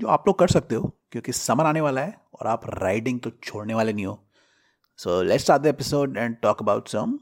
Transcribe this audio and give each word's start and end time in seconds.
जो 0.00 0.06
आप 0.06 0.24
लोग 0.26 0.38
कर 0.38 0.48
सकते 0.48 0.74
हो 0.74 0.98
क्योंकि 1.10 1.32
समर 1.32 1.66
आने 1.66 1.80
वाला 1.80 2.00
है 2.00 2.20
और 2.40 2.46
आप 2.46 2.60
राइडिंग 2.66 3.20
तो 3.20 3.30
छोड़ने 3.30 3.74
वाले 3.74 3.92
नहीं 3.92 4.06
हो। 4.06 4.28
So 4.96 5.22
let's 5.22 5.44
start 5.44 5.62
the 5.62 5.66
episode 5.66 6.16
and 6.16 6.36
talk 6.36 6.62
about 6.62 6.88
some 6.88 7.18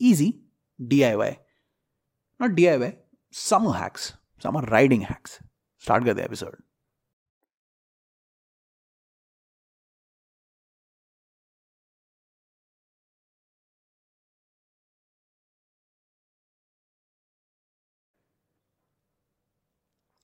easy 0.00 0.44
DIY 0.80 1.32
not 2.40 2.50
DIY, 2.50 2.96
summer 3.30 3.72
hacks, 3.72 4.14
summer 4.38 4.62
riding 4.62 5.02
hacks. 5.02 5.40
Start 5.82 6.04
करते 6.04 6.24
episode. 6.24 6.62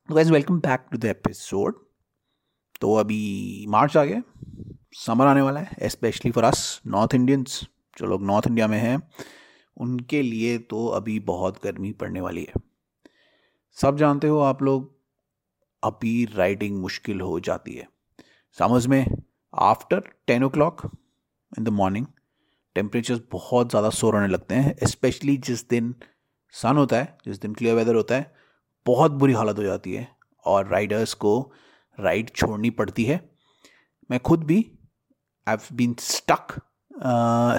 Guys 0.09 0.31
welcome 0.31 0.59
back 0.61 0.87
to 0.93 0.99
the 0.99 1.05
episode 1.05 1.75
तो 2.81 2.95
अभी 2.95 3.67
मार्च 3.69 3.97
आ 3.97 4.03
गया 4.05 4.23
समर 4.97 5.27
आने 5.27 5.41
वाला 5.41 5.61
है 5.61 5.89
specially 5.89 6.31
for 6.33 6.45
us 6.45 6.63
north 6.87 7.15
Indians 7.15 7.61
जो 7.99 8.07
लोग 8.07 8.23
नॉर्थ 8.23 8.47
इंडिया 8.47 8.67
में 8.69 8.79
हैं 8.79 8.97
उनके 9.77 10.23
लिए 10.23 10.57
तो 10.61 10.87
अभी 10.89 11.19
बहुत 11.27 11.63
गर्मी 11.65 11.93
पड़ने 11.95 12.21
वाली 12.21 12.45
है। 12.45 12.63
सब 13.77 13.97
जानते 13.97 14.29
हो 14.29 14.39
आप 14.41 14.63
लोग 14.63 14.91
अभी 15.83 16.25
राइडिंग 16.35 16.81
मुश्किल 16.81 17.21
हो 17.21 17.39
जाती 17.41 17.75
है। 17.75 17.89
समझ 18.59 18.87
में? 18.87 19.05
After 19.55 20.03
ten 20.27 20.45
o'clock 20.49 20.85
in 21.53 21.65
the 21.65 21.69
morning 21.71 22.07
temperature 22.77 23.21
बहुत 23.33 23.71
ज़्यादा 23.71 23.91
सोर 23.91 24.15
होने 24.15 24.27
लगते 24.29 24.55
हैं 24.55 24.87
स्पेशली 24.87 25.37
जिस 25.39 25.69
दिन 25.69 25.95
सन 26.55 26.77
होता 26.77 26.97
है, 26.97 27.17
जिस 27.25 27.41
दिन 27.41 27.55
क्लियर 27.55 27.75
वेदर 27.77 27.95
होता 27.95 28.15
है, 28.15 28.33
बहुत 28.87 29.13
बुरी 29.13 29.33
हालत 29.33 29.59
हो 29.59 29.63
जाती 29.63 29.93
है 29.93 30.07
और 30.45 30.69
राइडर्स 30.69 31.15
को 31.15 31.53
राइड 31.99 32.31
छोड़नी 32.31 32.71
पड़ती 32.73 33.05
है। 33.05 33.21
मैं 34.11 34.21
खुद 34.21 34.45
भी 34.45 34.59
I 35.47 35.57
have 35.57 35.77
been 35.77 35.95
stuck 36.01 36.61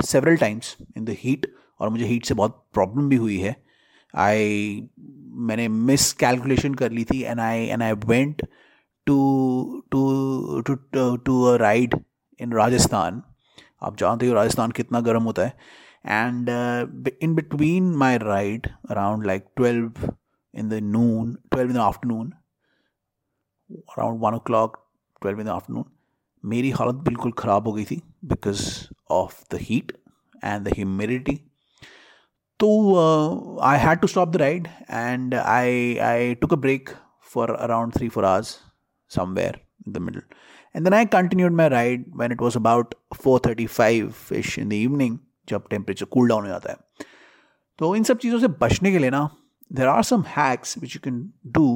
several 0.05 0.37
times 0.37 0.75
in 0.97 1.05
the 1.05 1.15
heat 1.19 1.45
और 1.81 1.89
मुझे 1.89 2.05
हीट 2.05 2.25
से 2.25 2.33
बहुत 2.33 2.63
प्रॉब्लम 2.73 3.09
भी 3.09 3.15
हुई 3.15 3.37
है। 3.39 3.55
आई 4.13 4.89
मैंने 5.47 5.67
मिस 5.67 6.11
कैलकुलेशन 6.13 6.73
कर 6.73 6.91
ली 6.91 7.03
थी 7.11 7.21
and 7.21 7.39
I 7.39 7.65
and 7.65 7.83
I 7.83 7.91
went 8.05 8.41
to 9.07 9.17
to 9.91 10.61
to 10.67 10.75
to 11.17 11.43
a 11.43 11.55
ride 11.57 11.95
in 12.39 12.53
Rajasthan 12.53 13.21
आप 13.83 13.97
जानते 13.97 14.27
हो 14.27 14.33
राजस्थान 14.33 14.71
कितना 14.71 14.99
गर्म 15.01 15.23
होता 15.23 15.45
है। 15.45 15.53
And 16.05 16.49
in 17.23 17.35
between 17.35 17.91
my 17.97 18.17
ride 18.17 18.67
around 18.89 19.25
like 19.27 19.45
twelve 19.57 20.13
in 20.53 20.69
the 20.69 20.79
noon 20.83 21.33
twelve 21.51 21.69
in 21.69 21.75
the 21.75 21.79
afternoon 21.79 22.31
around 23.69 24.21
one 24.23 24.33
o'clock 24.47 24.77
twelve 25.21 25.39
in 25.39 25.45
the 25.45 25.49
afternoon 25.49 25.85
मेरी 26.43 26.69
हालत 26.71 26.95
बिल्कुल 27.05 27.31
ख़राब 27.37 27.67
हो 27.67 27.73
गई 27.73 27.85
थी 27.85 28.01
because 28.25 28.63
of 29.11 29.41
the 29.51 29.59
heat 29.61 29.91
and 30.43 30.67
the 30.67 30.73
humidity 30.75 31.39
So 32.60 32.96
uh, 32.96 33.60
I 33.60 33.76
had 33.76 34.00
to 34.02 34.08
stop 34.08 34.32
the 34.32 34.38
ride 34.38 34.70
and 34.88 35.34
I, 35.34 35.98
I 36.00 36.36
took 36.40 36.52
a 36.52 36.56
break 36.56 36.88
for 37.20 37.44
around 37.44 37.92
three, 37.92 38.08
four 38.08 38.24
hours 38.24 38.60
somewhere 39.10 39.54
in 39.86 39.92
the 39.92 40.00
middle. 40.00 40.22
And 40.74 40.86
then 40.86 40.94
I 40.94 41.04
continued 41.04 41.52
my 41.52 41.68
ride 41.68 42.04
when 42.14 42.32
it 42.32 42.40
was 42.40 42.56
about 42.56 42.94
4.35 43.14 44.32
ish 44.32 44.58
in 44.58 44.68
the 44.70 44.76
evening 44.76 45.18
जब 45.48 45.66
temperature 45.70 46.06
cool 46.12 46.28
down 46.28 46.42
हो 46.42 46.48
जाता 46.48 46.70
है 46.70 47.04
तो 47.78 47.94
इन 47.96 48.02
सब 48.04 48.18
चीज़ों 48.18 48.38
से 48.40 48.48
बचने 48.62 48.90
के 48.92 48.98
लिए 48.98 49.10
ना 49.10 49.28
there 49.70 49.88
are 49.88 50.02
some 50.04 50.22
hacks 50.28 50.76
which 50.78 50.94
you 50.94 51.00
can 51.04 51.20
do 51.58 51.66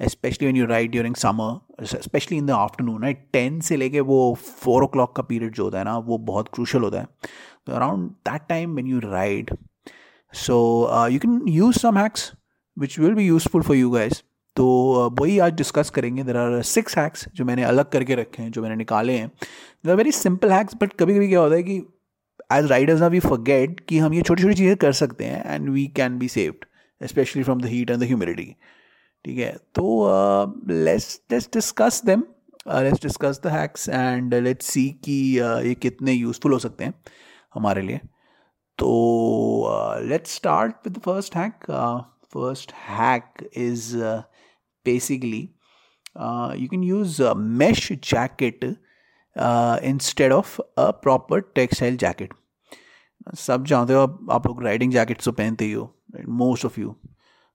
specially 0.00 0.46
when 0.46 0.56
you 0.56 0.66
ride 0.66 0.90
during 0.90 1.14
summer 1.22 1.84
specially 2.02 2.38
in 2.38 2.46
the 2.46 2.50
afternoon 2.50 3.02
right 3.02 3.26
ten 3.32 3.60
से 3.68 3.76
लेके 3.76 4.00
वो 4.10 4.18
फोर 4.42 4.84
ओ 4.84 4.86
क्लॉक 4.94 5.14
का 5.16 5.22
पीरियड 5.30 5.54
जो 5.54 5.64
होता 5.64 5.78
है 5.78 5.84
ना 5.84 5.96
वो 6.08 6.18
बहुत 6.32 6.48
क्रूशल 6.54 6.82
होता 6.82 7.00
है 7.00 7.06
तो 7.66 7.72
around 7.72 8.10
that 8.28 8.48
time 8.48 8.74
when 8.76 8.86
you 8.86 8.98
ride 9.04 9.50
so 10.35 10.55
you 11.11 11.19
can 11.19 11.41
use 11.49 11.79
some 11.79 11.97
hacks 11.97 12.31
which 12.77 12.99
will 12.99 13.13
be 13.13 13.25
useful 13.25 13.61
for 13.61 13.77
you 13.77 13.89
guys 13.91 14.21
तो 14.55 14.65
uh, 14.97 15.19
वही 15.19 15.37
आज 15.39 15.53
डिस्कस 15.53 15.89
करेंगे. 15.89 16.23
देर 16.23 16.37
आर 16.37 16.61
सिक्स 16.63 16.97
हैक्स 16.97 17.25
जो 17.35 17.45
मैंने 17.45 17.63
अलग 17.63 17.89
करके 17.91 18.15
रखे 18.15 18.41
हैं 18.43 18.51
जो 18.51 18.61
मैंने 18.61 18.75
निकाले 18.75 19.17
हैं. 19.17 19.27
They 19.85 19.91
are 19.91 19.97
very 19.97 20.11
simple 20.11 20.51
hacks 20.51 20.75
but 20.81 20.93
कभी 20.99 21.15
कभी 21.15 21.27
क्या 21.27 21.39
होता 21.39 21.55
है 21.55 21.63
कि 21.63 21.75
एज 22.53 22.65
राइडर्स 22.71 22.99
ना 23.01 23.07
वी 23.07 23.19
फॉरगेट 23.19 23.79
कि 23.89 23.97
हम 23.99 24.13
ये 24.13 24.21
छोटी 24.21 24.43
छोटी 24.43 24.55
चीज़ें 24.55 24.75
कर 24.77 24.91
सकते 25.01 25.25
हैं 25.25 25.55
and 25.55 25.69
we 25.69 25.85
can 25.95 26.17
be 26.19 26.27
saved 26.27 26.65
specially 27.01 27.43
from 27.43 27.61
the 27.61 27.65
heat 27.65 27.91
and 27.91 27.99
the 27.99 28.03
humidity 28.03 28.55
ठीक 29.25 29.37
है? 29.37 29.51
तो 29.75 29.85
let's 30.69 31.19
let's 31.31 31.49
discuss 31.53 32.01
them 32.05 32.23
let's 32.83 33.01
discuss 33.03 33.41
the 33.43 33.47
hacks 33.51 33.89
and 33.89 34.33
let's 34.33 34.65
see 34.67 34.89
कि 35.03 35.17
uh, 35.39 35.61
ये 35.65 35.73
कितने 35.75 36.13
यूज़फुल 36.13 36.53
हो 36.53 36.59
सकते 36.59 36.83
हैं 36.83 36.93
हमारे 37.55 37.81
लिए. 37.81 37.99
First 41.03 41.33
hack. 41.33 41.65
Uh, 41.69 42.01
first 42.29 42.71
hack 42.71 43.43
is 43.53 43.95
uh, 43.95 44.23
basically 44.83 45.53
uh, 46.15 46.53
you 46.57 46.67
can 46.67 46.83
use 46.83 47.19
a 47.19 47.35
mesh 47.35 47.91
jacket 48.01 48.63
uh, 49.35 49.79
instead 49.81 50.31
of 50.31 50.59
a 50.77 50.93
proper 50.93 51.41
textile 51.41 52.27
सब 53.35 53.65
जानते 53.65 53.93
हो 53.93 53.99
आप 53.99 54.27
आप 54.31 54.47
लोग 54.47 54.63
राइडिंग 54.63 54.91
जैकेट्स 54.91 55.25
तो 55.25 55.31
पहनते 55.31 55.65
ही 55.65 55.71
हो 55.71 55.95
मोस्ट 56.29 56.65
ऑफ़ 56.65 56.79
यू 56.79 56.95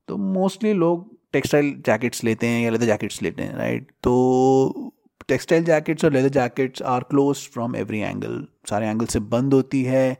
तो 0.08 0.16
मोस्टली 0.16 0.72
लोग 0.72 1.18
टेक्सटाइल 1.32 1.82
जैकेट्स 1.86 2.24
लेते 2.24 2.46
हैं 2.46 2.62
या 2.62 2.70
लेदर 2.70 2.86
जैकेट्स 2.86 3.22
लेते 3.22 3.42
हैं 3.42 3.54
राइट 3.56 3.90
तो 4.02 4.94
टेक्सटाइल 5.28 5.64
जैकेट्स 5.64 6.04
और 6.04 6.12
leather 6.12 6.28
jackets 6.28 6.82
are 6.82 7.02
close 7.02 7.36
from 7.36 7.76
every 7.76 8.00
angle 8.00 8.46
सारे 8.70 8.86
एंगल 8.86 9.06
से 9.06 9.20
बंद 9.20 9.54
होती 9.54 9.82
है। 9.84 10.16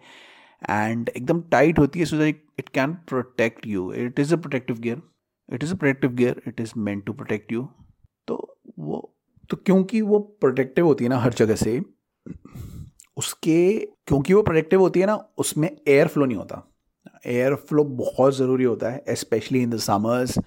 एंड 0.69 1.09
एकदम 1.09 1.41
टाइट 1.51 1.79
होती 1.79 1.99
है 1.99 2.05
so 2.05 2.19
that 2.19 2.43
it 2.59 2.69
can 2.69 2.93
protect 3.09 3.67
you 3.67 3.93
it 3.93 4.21
is 4.21 4.35
a 4.35 4.37
protective 4.37 4.79
gear 4.79 5.03
it 5.49 5.65
is 5.65 5.73
a 5.75 5.77
protective 5.77 6.15
gear 6.15 6.43
it 6.49 6.61
is 6.61 6.73
meant 6.79 7.05
to 7.07 7.13
protect 7.13 7.53
you 7.53 7.69
तो 8.29 8.57
वो 8.79 9.11
तो 9.51 9.57
क्योंकि 9.57 10.01
वो 10.01 10.19
प्रोटेक्टिव 10.41 10.87
होती 10.87 11.05
है 11.05 11.11
ना 11.11 11.19
हर 11.19 11.33
जगह 11.33 11.55
से, 11.55 11.81
उसके, 13.17 13.79
क्योंकि 14.07 14.35
वो 14.35 14.43
प्रोटेक्टिव 14.43 14.81
होती 14.81 15.01
है 15.01 15.07
ना, 15.07 15.15
उसमें 15.39 15.69
एयर 15.89 16.09
फ्लो 16.09 16.25
नहीं 16.25 16.37
होता. 16.37 16.63
एयर 17.27 17.55
फ्लो 17.55 17.85
बहुत 17.85 18.37
ज़रूरी 18.37 18.65
होता 18.65 18.91
है 18.91 19.15
स्पेशली 19.15 19.63
इन 19.63 19.71
द 19.71 19.79
समर्स 19.79 20.39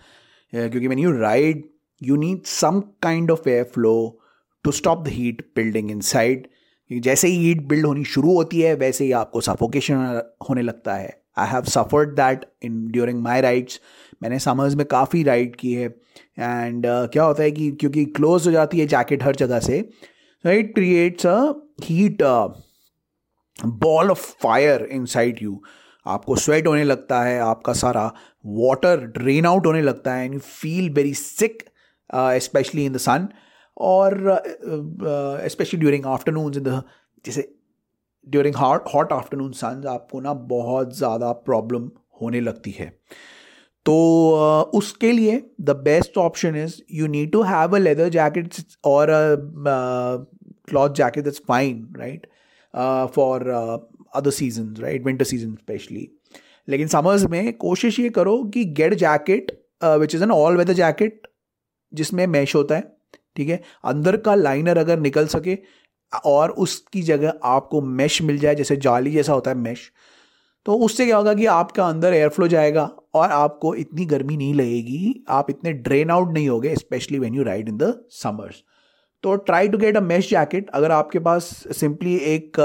क्योंकि 0.53 0.88
when 0.88 1.00
you 1.00 1.12
ride 1.12 1.63
you 2.02 2.16
need 2.16 2.44
some 2.46 2.79
kind 3.02 3.31
of 3.31 3.50
air 3.50 3.63
flow 3.63 3.94
to 4.66 4.72
stop 4.72 5.03
the 5.06 5.07
heat 5.07 5.41
building 5.56 5.91
inside 6.02 6.47
जैसे 6.92 7.28
ही 7.28 7.38
हीट 7.38 7.62
बिल्ड 7.68 7.86
होनी 7.86 8.04
शुरू 8.06 8.34
होती 8.36 8.62
है 8.62 8.74
वैसे 8.76 9.04
ही 9.06 9.12
आपको 9.12 9.42
सफोकेशन 9.42 10.22
होने 10.50 10.62
लगता 10.62 10.96
है। 10.96 11.22
I 11.38 11.48
have 11.50 11.64
suffered 11.64 12.10
that 12.16 12.46
in 12.64 12.86
during 12.92 13.22
my 13.24 13.42
rides 13.42 13.80
मैंने 14.24 14.40
समर्स 14.40 14.76
में 14.76 14.86
काफ़ी 14.86 15.24
राइड 15.24 15.56
की 15.56 15.74
है। 15.74 15.88
एंड 16.40 16.85
uh, 16.85 17.12
क्या 17.12 17.24
होता 17.24 17.44
है 17.44 17.52
कि 17.52 17.72
क्योंकि 17.72 18.06
क्लोज 18.06 18.47
हो 18.47 18.52
जाती 18.52 18.80
है 18.80 18.85
जैकेट 18.88 19.24
हर 19.24 19.35
जगह 19.35 19.59
से 19.59 19.78
it 20.46 20.74
creates 20.76 21.26
a 21.26 21.53
heat 21.84 22.24
ball 23.66 24.12
of 24.12 24.32
fire 24.41 24.84
inside 25.06 25.40
you 25.41 25.62
आपको 26.06 26.36
स्वेट 26.36 26.68
होने 26.68 26.84
लगता 26.84 27.22
है 27.24 27.40
आपका 27.40 27.74
सारा 27.74 28.06
वाटर 28.46 29.06
ड्रेन 29.18 29.46
आउट 29.46 29.66
होने 29.66 29.82
लगता 29.82 30.14
है 30.14 30.26
and 30.26 30.34
you 30.34 30.40
feel 30.40 30.90
very 30.90 31.14
sick 31.14 31.64
specially 32.16 32.86
in 32.86 32.94
the 32.94 32.97
sun 32.97 33.28
और 33.78 34.41
specially 35.49 35.79
during 35.79 36.05
afternoon 36.05 36.53
in 36.55 36.64
the 36.64 36.81
जैसे 37.25 37.47
during 38.28 38.55
hot 38.55 38.90
hot 38.93 39.14
afternoon 39.14 39.52
sun 39.53 39.84
आपको 39.90 40.20
ना 40.22 40.34
बहुत 40.49 40.97
ज़्यादा 40.97 41.31
प्रॉब्लम 41.47 41.90
होने 42.22 42.41
लगती 42.41 42.72
है। 42.72 42.91
तो 43.85 43.93
uh, 43.93 44.78
उसके 44.78 45.11
लिए 45.11 45.41
the 45.61 45.70
best 45.85 46.17
option 46.17 46.55
is 46.55 46.75
you 46.93 47.08
need 47.08 47.31
to 47.31 47.41
have 47.43 47.75
a 47.75 47.79
leather 47.79 48.09
jacket 48.09 48.53
और 48.85 49.08
cloth 50.69 50.93
jacket 50.96 51.23
that's 51.23 51.41
fine 51.47 51.87
right 51.97 52.28
for 53.16 53.49
other 54.16 54.31
season 54.31 54.73
right 54.79 55.05
winter 55.05 55.26
season 55.26 55.55
specially 55.55 56.08
लेकिन 56.67 56.87
समर्स 56.87 57.23
में 57.29 57.53
कोशिश 57.58 57.99
ये 57.99 58.09
करो 58.09 58.43
कि 58.53 58.64
get 58.79 58.93
jacket 58.93 59.52
which 59.84 60.16
is 60.16 60.23
an 60.23 60.31
all 60.31 60.58
weather 60.58 60.73
jacket 60.73 61.28
जिसमें 61.93 62.26
mesh 62.28 62.55
होता 62.55 62.76
है। 62.76 62.91
ठीक 63.35 63.50
है? 63.50 63.62
अंदर 63.85 64.18
का 64.18 64.35
लाइनर 64.35 64.78
अगर 64.78 65.00
निकल 65.00 65.28
सके, 65.28 65.58
और 66.26 66.52
उसकी 66.52 67.02
जगह 67.03 67.34
आपको 67.44 67.82
मैश 67.82 68.22
मिल 68.22 68.38
जाए, 68.38 68.56
जैसे 68.56 68.76
जाली 68.78 69.12
जैसा 69.12 69.34
होता 69.34 69.52
है 69.52 69.58
मैश 69.59 69.91
तो 70.66 70.74
उससे 70.76 71.06
क्या 71.06 71.18
होगा 71.18 71.34
कि 71.34 71.46
आपका 71.46 71.88
अंदर 71.88 72.14
एयर 72.14 72.30
फ्लो 72.30 72.47
जाएगा, 72.47 72.84
और 73.14 73.32
आपको 73.32 73.74
इतनी 73.76 74.06
गर्मी 74.06 74.38
नहीं 74.38 74.53
लगेगी, 74.53 75.24
आप 75.30 75.50
इतने 75.50 75.72
ड्रेन 75.74 76.12
आउट 76.12 76.34
नहीं 76.34 76.47
होगे 76.50 76.76
specially 76.76 77.20
when 77.20 77.35
you 77.35 77.44
ride 77.44 77.70
in 77.70 77.78
the 77.78 77.94
summers 78.12 78.64
तो 79.24 79.36
try 79.47 79.68
to 79.68 79.78
get 79.78 79.97
a 79.97 80.02
mesh 80.02 80.29
jacket 80.29 80.70
अगर 80.70 80.91
आपके 80.91 81.20
पास 81.20 81.46
सिंपली 81.78 82.16
एक 82.28 82.58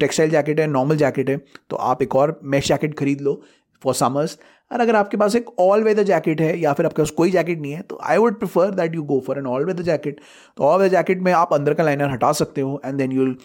टेक्सटाइल 0.00 0.30
जैकेट 0.30 0.60
है 0.60 0.66
नॉर्मल 0.66 0.96
जैकेट 0.96 1.30
है 1.30 1.36
तो 1.70 1.76
आप 1.76 2.02
एक 2.02 2.16
और 2.16 2.38
मेश 2.44 2.68
जैकेट 2.68 2.98
खरीद 2.98 3.20
लो 3.20 3.40
फॉर 3.82 3.94
समर्स 3.94 4.38
और 4.72 4.80
अगर 4.80 4.96
आपके 4.96 5.16
पास 5.16 5.34
एक 5.36 5.48
ऑल 5.60 5.82
वेदर 5.82 6.02
जैकेट 6.02 6.40
है 6.40 6.58
या 6.60 6.72
फिर 6.72 6.86
आपके 6.86 7.02
पास 7.02 7.10
कोई 7.10 7.30
जैकेट 7.30 7.60
नहीं 7.60 7.72
है 7.72 7.82
तो 7.82 7.98
I 8.02 8.16
would 8.16 8.38
prefer 8.38 8.70
that 8.70 8.94
you 8.94 9.02
go 9.02 9.20
for 9.26 9.38
an 9.38 9.46
all 9.46 9.64
weather 9.64 9.82
jacket 9.82 10.20
तो 10.56 10.64
ऑल 10.64 10.80
वेदर 10.80 10.96
जैकेट 10.96 11.22
में 11.22 11.32
आप 11.32 11.54
अंदर 11.54 11.74
का 11.74 11.84
लाइनर 11.84 12.10
हटा 12.10 12.32
सकते 12.32 12.60
हो 12.60 12.80
and 12.84 12.98
then 12.98 13.12
you'll 13.12 13.36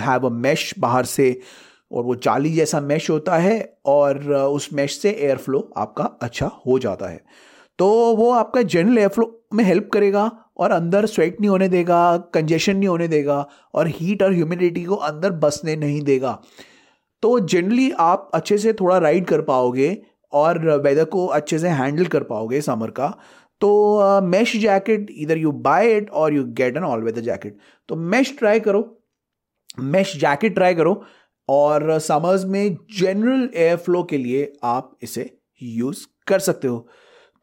have 0.00 0.26
a 0.26 0.30
mesh 0.30 0.74
बाहर 0.78 1.04
से 1.04 1.40
और 1.92 2.04
वो 2.04 2.14
जाली 2.14 2.52
जैसा 2.52 2.80
मैश 2.80 3.08
होता 3.10 3.36
है 3.36 3.78
और 3.86 4.18
uh, 4.18 4.54
उस 4.56 4.68
मैश 4.72 4.98
से 4.98 5.10
एयर 5.10 5.36
फ्लो 5.36 5.70
आपका 5.76 6.04
अच्छा 6.22 6.46
हो 6.66 6.78
जाता 6.78 7.08
है। 7.08 7.20
तो 7.78 7.88
वो 8.16 8.30
आपका 8.32 8.62
जनरल 8.62 8.98
एयर 8.98 9.08
फ्लो 9.08 9.26
में 9.54 9.62
हेल्प 9.64 9.88
करेगा 9.92 10.30
और 10.56 10.70
अंदर 10.70 11.06
स्वेट 11.06 11.40
नहीं 11.40 11.50
होने 11.50 11.68
देगा 11.68 12.16
कंजेशन 12.34 12.76
नहीं 12.76 12.88
होने 12.88 13.08
देगा 13.08 13.46
और 13.74 13.88
हीट 13.88 14.22
और 14.22 14.32
ह्यूमिडिटी 14.32 14.84
को 14.84 14.94
अंदर 14.94 15.30
बसने 15.30 15.76
नहीं 15.76 16.00
देगा। 16.02 16.38
तो 17.22 17.38
जनरली 17.40 17.90
आप 18.00 18.30
अच्छे 18.34 18.58
से 18.58 18.72
थोड़ा 18.72 18.98
राइड 18.98 19.26
कर 19.26 19.40
पाओगे 19.42 19.90
और 20.34 20.58
वेदर 20.84 21.04
को 21.04 21.26
अच्छे 21.26 21.58
से 21.58 21.68
हैंडल 21.68 22.06
कर 22.06 22.22
पाओगे 22.22 22.60
समर 22.60 22.90
का 22.90 23.08
तो 23.60 24.20
मैश 24.20 24.56
जैकेट 24.56 25.10
इधर 25.10 25.38
यू 25.38 25.52
बाय 25.66 25.92
इट 25.92 26.10
और 26.10 26.34
you 26.34 26.44
get 26.54 26.76
an 26.76 26.84
all 26.84 27.02
weather 27.02 27.20
jacket 27.20 27.58
तो 27.88 27.96
मैश 27.96 28.34
ट्राई 28.38 28.60
करो 28.60 28.82
मैश 29.80 30.16
जैकेट 30.16 30.54
ट्राई 30.54 30.74
करो 30.74 31.02
और 31.48 31.98
समर्स 31.98 32.44
में 32.44 32.76
जनरल 32.98 33.48
एयर 33.54 33.76
फ्लो 33.76 34.02
के 34.02 34.18
लिए 34.18 34.52
आप 34.64 34.96
इसे 35.02 35.30
यूज़ 35.62 36.06
कर 36.26 36.38
सकते 36.38 36.68
हो। 36.68 36.86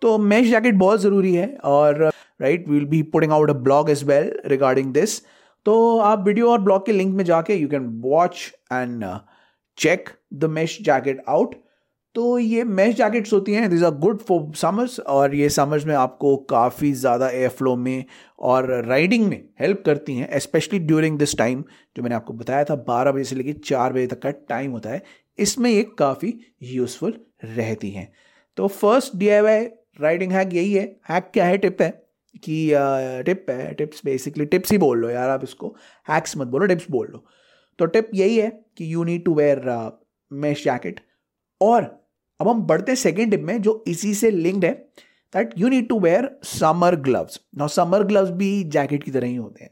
तो 0.02 0.18
मैश 0.18 0.50
जैकेट 0.50 0.76
बहुत 0.76 1.02
ज़रूरी 1.02 1.34
है 1.36 1.48
और 1.64 2.04
right 2.42 2.68
we'll 2.70 2.86
be 2.86 3.02
putting 3.14 3.32
out 3.32 3.50
a 3.50 3.54
blog 3.54 3.90
as 3.90 4.04
well 4.04 4.32
regarding 4.46 4.94
this 4.94 5.20
तो 5.66 5.98
आप 6.00 6.24
वीडियो 6.28 6.52
और 6.52 6.62
ब्लॉग 6.62 6.86
के 6.86 6.92
लिंक 6.92 7.14
में 7.16 7.24
जाके 7.24 7.56
you 7.56 7.68
can 7.68 7.88
watch 8.04 8.52
and 8.74 9.06
check 9.78 10.10
the 10.34 10.46
mesh 10.50 10.78
jacket 10.82 11.24
out 11.28 11.56
तो 12.16 12.38
ये 12.40 12.64
मैश 12.64 12.96
जैकेट्स 12.96 13.34
होती 13.34 13.54
हैं 13.54 13.70
this 13.70 13.84
are 13.84 13.92
good 13.96 14.22
for 14.22 14.56
summers 14.56 15.00
और 15.00 15.36
ये 15.36 15.50
समर्स 15.50 15.86
में 15.86 15.94
आपको 15.96 16.36
काफ़ी 16.50 16.92
ज़्यादा 16.94 17.30
एयर 17.30 17.50
फ्लो 17.50 17.76
में 17.76 18.06
और 18.40 18.70
राइडिंग 18.86 19.28
में 19.28 19.44
हेल्प 19.60 19.84
करती 19.86 20.16
हैं 20.16 20.40
स्पेशली 20.40 20.80
ड्यूरिंग 20.80 21.18
दिस 21.20 21.38
टाइम 21.38 21.64
जो 21.98 22.04
मैंने 22.04 22.16
आपको 22.16 22.34
बताया 22.34 22.64
था, 22.64 22.76
बारह 22.78 23.12
बजे 23.12 23.24
से 23.24 23.36
लेकर 23.36 23.60
चार 23.66 23.94
बजे 23.94 24.08
तक 24.08 24.20
का 24.22 24.32
टाइम 24.50 24.72
होता 24.72 24.90
है, 24.90 25.02
इसमें 25.40 25.70
ये 25.72 25.84
काफ़ी 26.00 26.34
यूज़फुल 26.64 27.14
रहती 27.46 27.92
हैं। 27.92 28.12
तो 28.58 28.68
first 28.68 29.16
D 29.16 29.30
I 29.30 29.42
Y 29.42 29.66
riding 30.02 30.32
hack 30.32 30.54
यही 30.54 30.74
है। 30.74 30.84
हैक 31.10 31.30
क्या 31.34 31.46
है? 31.46 31.58
टिप 31.58 31.82
है 31.82 31.90
कि 32.44 33.24
टिप 33.26 33.46
है 33.50 33.74
टिप्स 33.74 34.02
बेसिकली 34.06 34.46
टिप्स 34.46 34.72
ही 34.72 34.78
बोल 34.78 35.00
लो 35.00 35.10
यार 35.10 35.30
आप 35.30 35.44
इसको। 35.44 35.76
हैक्स 36.08 36.38
मत 36.38 36.48
बोलो 36.48 36.66
टिप्स 36.66 36.86
बोल 36.92 37.08
लो। 37.12 37.26
तो 37.80 37.86
टिप 37.88 38.10
यही 38.16 38.38
है 38.38 38.50
कि 38.78 38.94
you 38.94 39.04
need 39.04 39.26
to 39.26 39.34
wear 39.36 39.64
mesh 40.32 40.64
jacket 40.64 41.00
और 41.62 41.90
अब 42.42 42.48
हम 42.48 42.62
बढ़ते 42.64 42.96
सेकेंड 42.98 43.32
टिप 43.32 43.42
में, 43.42 43.62
जो 43.62 43.84
इसी 43.88 44.14
से 44.16 44.32
लिंक्ड 44.32 44.66
है 44.66 44.72
that 45.34 45.54
you 45.58 45.68
need 45.70 45.88
to 45.90 46.00
wear 46.00 46.30
summer 46.46 46.96
gloves 47.02 47.40
now 47.58 47.68
summer 47.70 48.04
gloves 48.04 48.30
भी 48.38 48.64
जैकेट 48.66 49.04
की 49.04 49.12
तरह 49.12 49.28
ही 49.28 49.36
होते 49.36 49.64
हैं. 49.64 49.72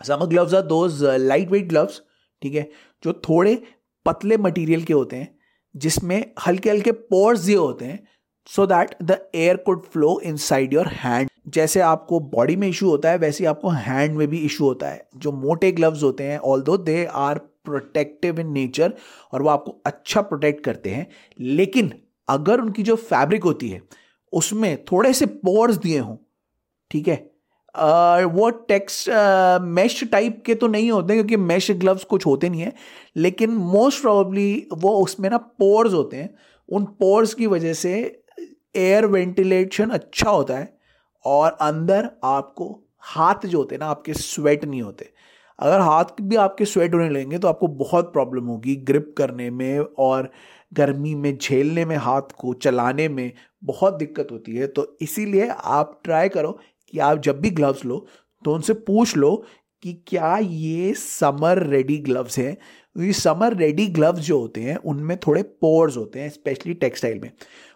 Summer 0.00 0.26
gloves 0.26 0.54
are 0.54 0.62
those 0.64 1.02
lightweight 1.50 1.68
gloves 1.68 2.00
ठीक 2.42 2.54
है, 2.54 2.68
जो 3.02 3.12
थोड़े 3.28 3.62
पतले 4.06 4.36
मटेरियल 4.38 4.82
के 4.84 4.94
होते 4.94 5.16
हैं, 5.16 5.34
जिसमें 5.74 6.32
हल्के 6.46 6.70
हल्के 6.70 6.92
पोर्स 6.92 7.48
ये 7.48 7.54
होते 7.56 7.84
हैं 7.84 8.06
so 8.48 8.66
that 8.66 8.94
the 9.02 9.18
air 9.34 9.56
could 9.56 9.84
flow 9.84 10.18
inside 10.38 10.74
your 10.74 10.88
hand 10.88 11.30
जैसे 11.54 11.80
आपको 11.80 12.18
बॉडी 12.20 12.56
में 12.56 12.68
इशू 12.68 12.88
होता 12.88 13.10
है, 13.10 13.18
वैसे 13.18 13.44
आपको 13.46 13.68
हैंड 13.70 14.16
में 14.16 14.26
भी 14.28 14.38
इशू 14.38 14.64
होता 14.64 14.88
है. 14.88 15.08
जो 15.16 15.32
मोटे 15.34 15.70
ग्लव्स 15.72 16.02
होते 16.02 16.24
हैं 16.24 16.38
although 16.62 16.76
they 16.78 17.04
are 17.06 17.40
protective 17.66 18.40
in 18.40 18.52
nature 18.52 18.94
और 19.32 19.42
वो 19.42 19.48
आपको 19.48 19.76
अच्छा 19.86 20.20
प्रोटेक्ट 20.22 20.64
करते 20.64 20.90
हैं। 20.90 21.06
लेकिन 21.40 21.92
अगर 22.28 22.60
उनकी 22.60 22.82
जो 22.82 22.96
फैब्रिक 22.96 23.44
होती 23.44 23.68
है 23.68 23.80
उसमें 24.32 24.84
थोड़े 24.84 25.12
से 25.12 25.26
पोर्स 25.26 25.76
दिए 25.76 25.98
हों 25.98 26.16
ठीक 26.90 27.08
है? 27.08 27.24
Uh, 27.74 28.24
वो 28.34 28.48
टेक्स 28.68 29.04
मैश 29.62 30.02
टाइप 30.12 30.42
के 30.46 30.54
तो 30.54 30.66
नहीं 30.66 30.90
होते 30.90 31.14
क्योंकि 31.14 31.36
मैश 31.36 31.70
ग्लव्स 31.70 32.04
कुछ 32.04 32.26
होते 32.26 32.48
नहीं 32.48 32.60
है 32.60 32.72
लेकिन 33.16 33.50
मोस्ट 33.50 34.00
प्रॉबली 34.02 34.66
वो 34.74 34.90
उसमें 34.96 35.28
ना 35.30 35.36
पोर्स 35.36 35.92
होते 35.92 36.16
हैं। 36.16 36.34
उन 36.68 36.84
पोर्स 37.00 37.34
की 37.34 37.46
वजह 37.46 37.72
से 37.72 37.92
एयर 38.76 39.06
वेंटिलेशन 39.06 39.90
अच्छा 39.90 40.30
होता 40.30 40.56
है 40.58 40.76
और 41.24 41.50
अंदर 41.60 42.10
आपको 42.24 42.68
हाथ 43.06 43.46
जो 43.46 43.58
होते 43.58 43.74
हैं 43.74 43.80
ना 43.80 43.86
आपके 43.86 44.14
स्वेट 44.14 44.64
नहीं 44.64 44.82
होते। 44.82 45.10
अगर 45.58 45.80
हाथ 45.80 46.20
भी 46.22 46.36
आपके 46.36 46.64
स्वेट 46.64 46.94
होने 46.94 47.08
लगेंगे 47.10 47.38
तो 47.38 47.48
आपको 47.48 47.68
बहुत 47.68 48.12
प्रॉब्लम 48.12 48.46
होगी 48.46 48.76
ग्रिप 48.76 49.14
करने 49.18 49.50
में 49.50 49.78
और 49.78 50.30
गर्मी 50.72 51.14
में, 51.14 51.36
झेलने 51.38 51.84
में 51.84 51.96
हाथ 51.96 52.32
को, 52.38 52.52
चलाने 52.54 53.08
में 53.08 53.32
बहुत 53.64 53.94
दिक्कत 53.94 54.28
होती 54.32 54.56
है। 54.56 54.66
तो 54.66 54.96
इसीलिए 55.00 55.48
आप 55.50 56.00
ट्राई 56.04 56.28
करो 56.28 56.58
कि 56.88 56.98
आप 56.98 57.18
जब 57.18 57.40
भी 57.40 57.50
ग्लव्स 57.50 57.84
लो 57.84 58.06
तो 58.44 58.54
उनसे 58.54 58.72
पूछ 58.74 59.16
लो 59.16 59.34
कि 59.82 59.92
क्या 60.06 60.36
ये 60.38 60.92
समर 60.94 61.62
रेडी 61.62 61.96
ग्लव्स 61.98 62.38
हैं? 62.38 62.56
ये 62.96 63.12
समर 63.12 63.56
रेडी 63.56 63.86
ग्लव्स 63.86 64.20
जो 64.20 64.38
होते 64.40 64.60
हैं, 64.60 64.76
उनमें 64.76 65.16
थोड़े 65.16 65.42
पोर्स 65.42 65.96
होते 65.96 66.20
हैं 66.20 66.28
स्पेशली 66.30 66.74
टेक्सटाइल 66.74 67.18
में। 67.20 67.30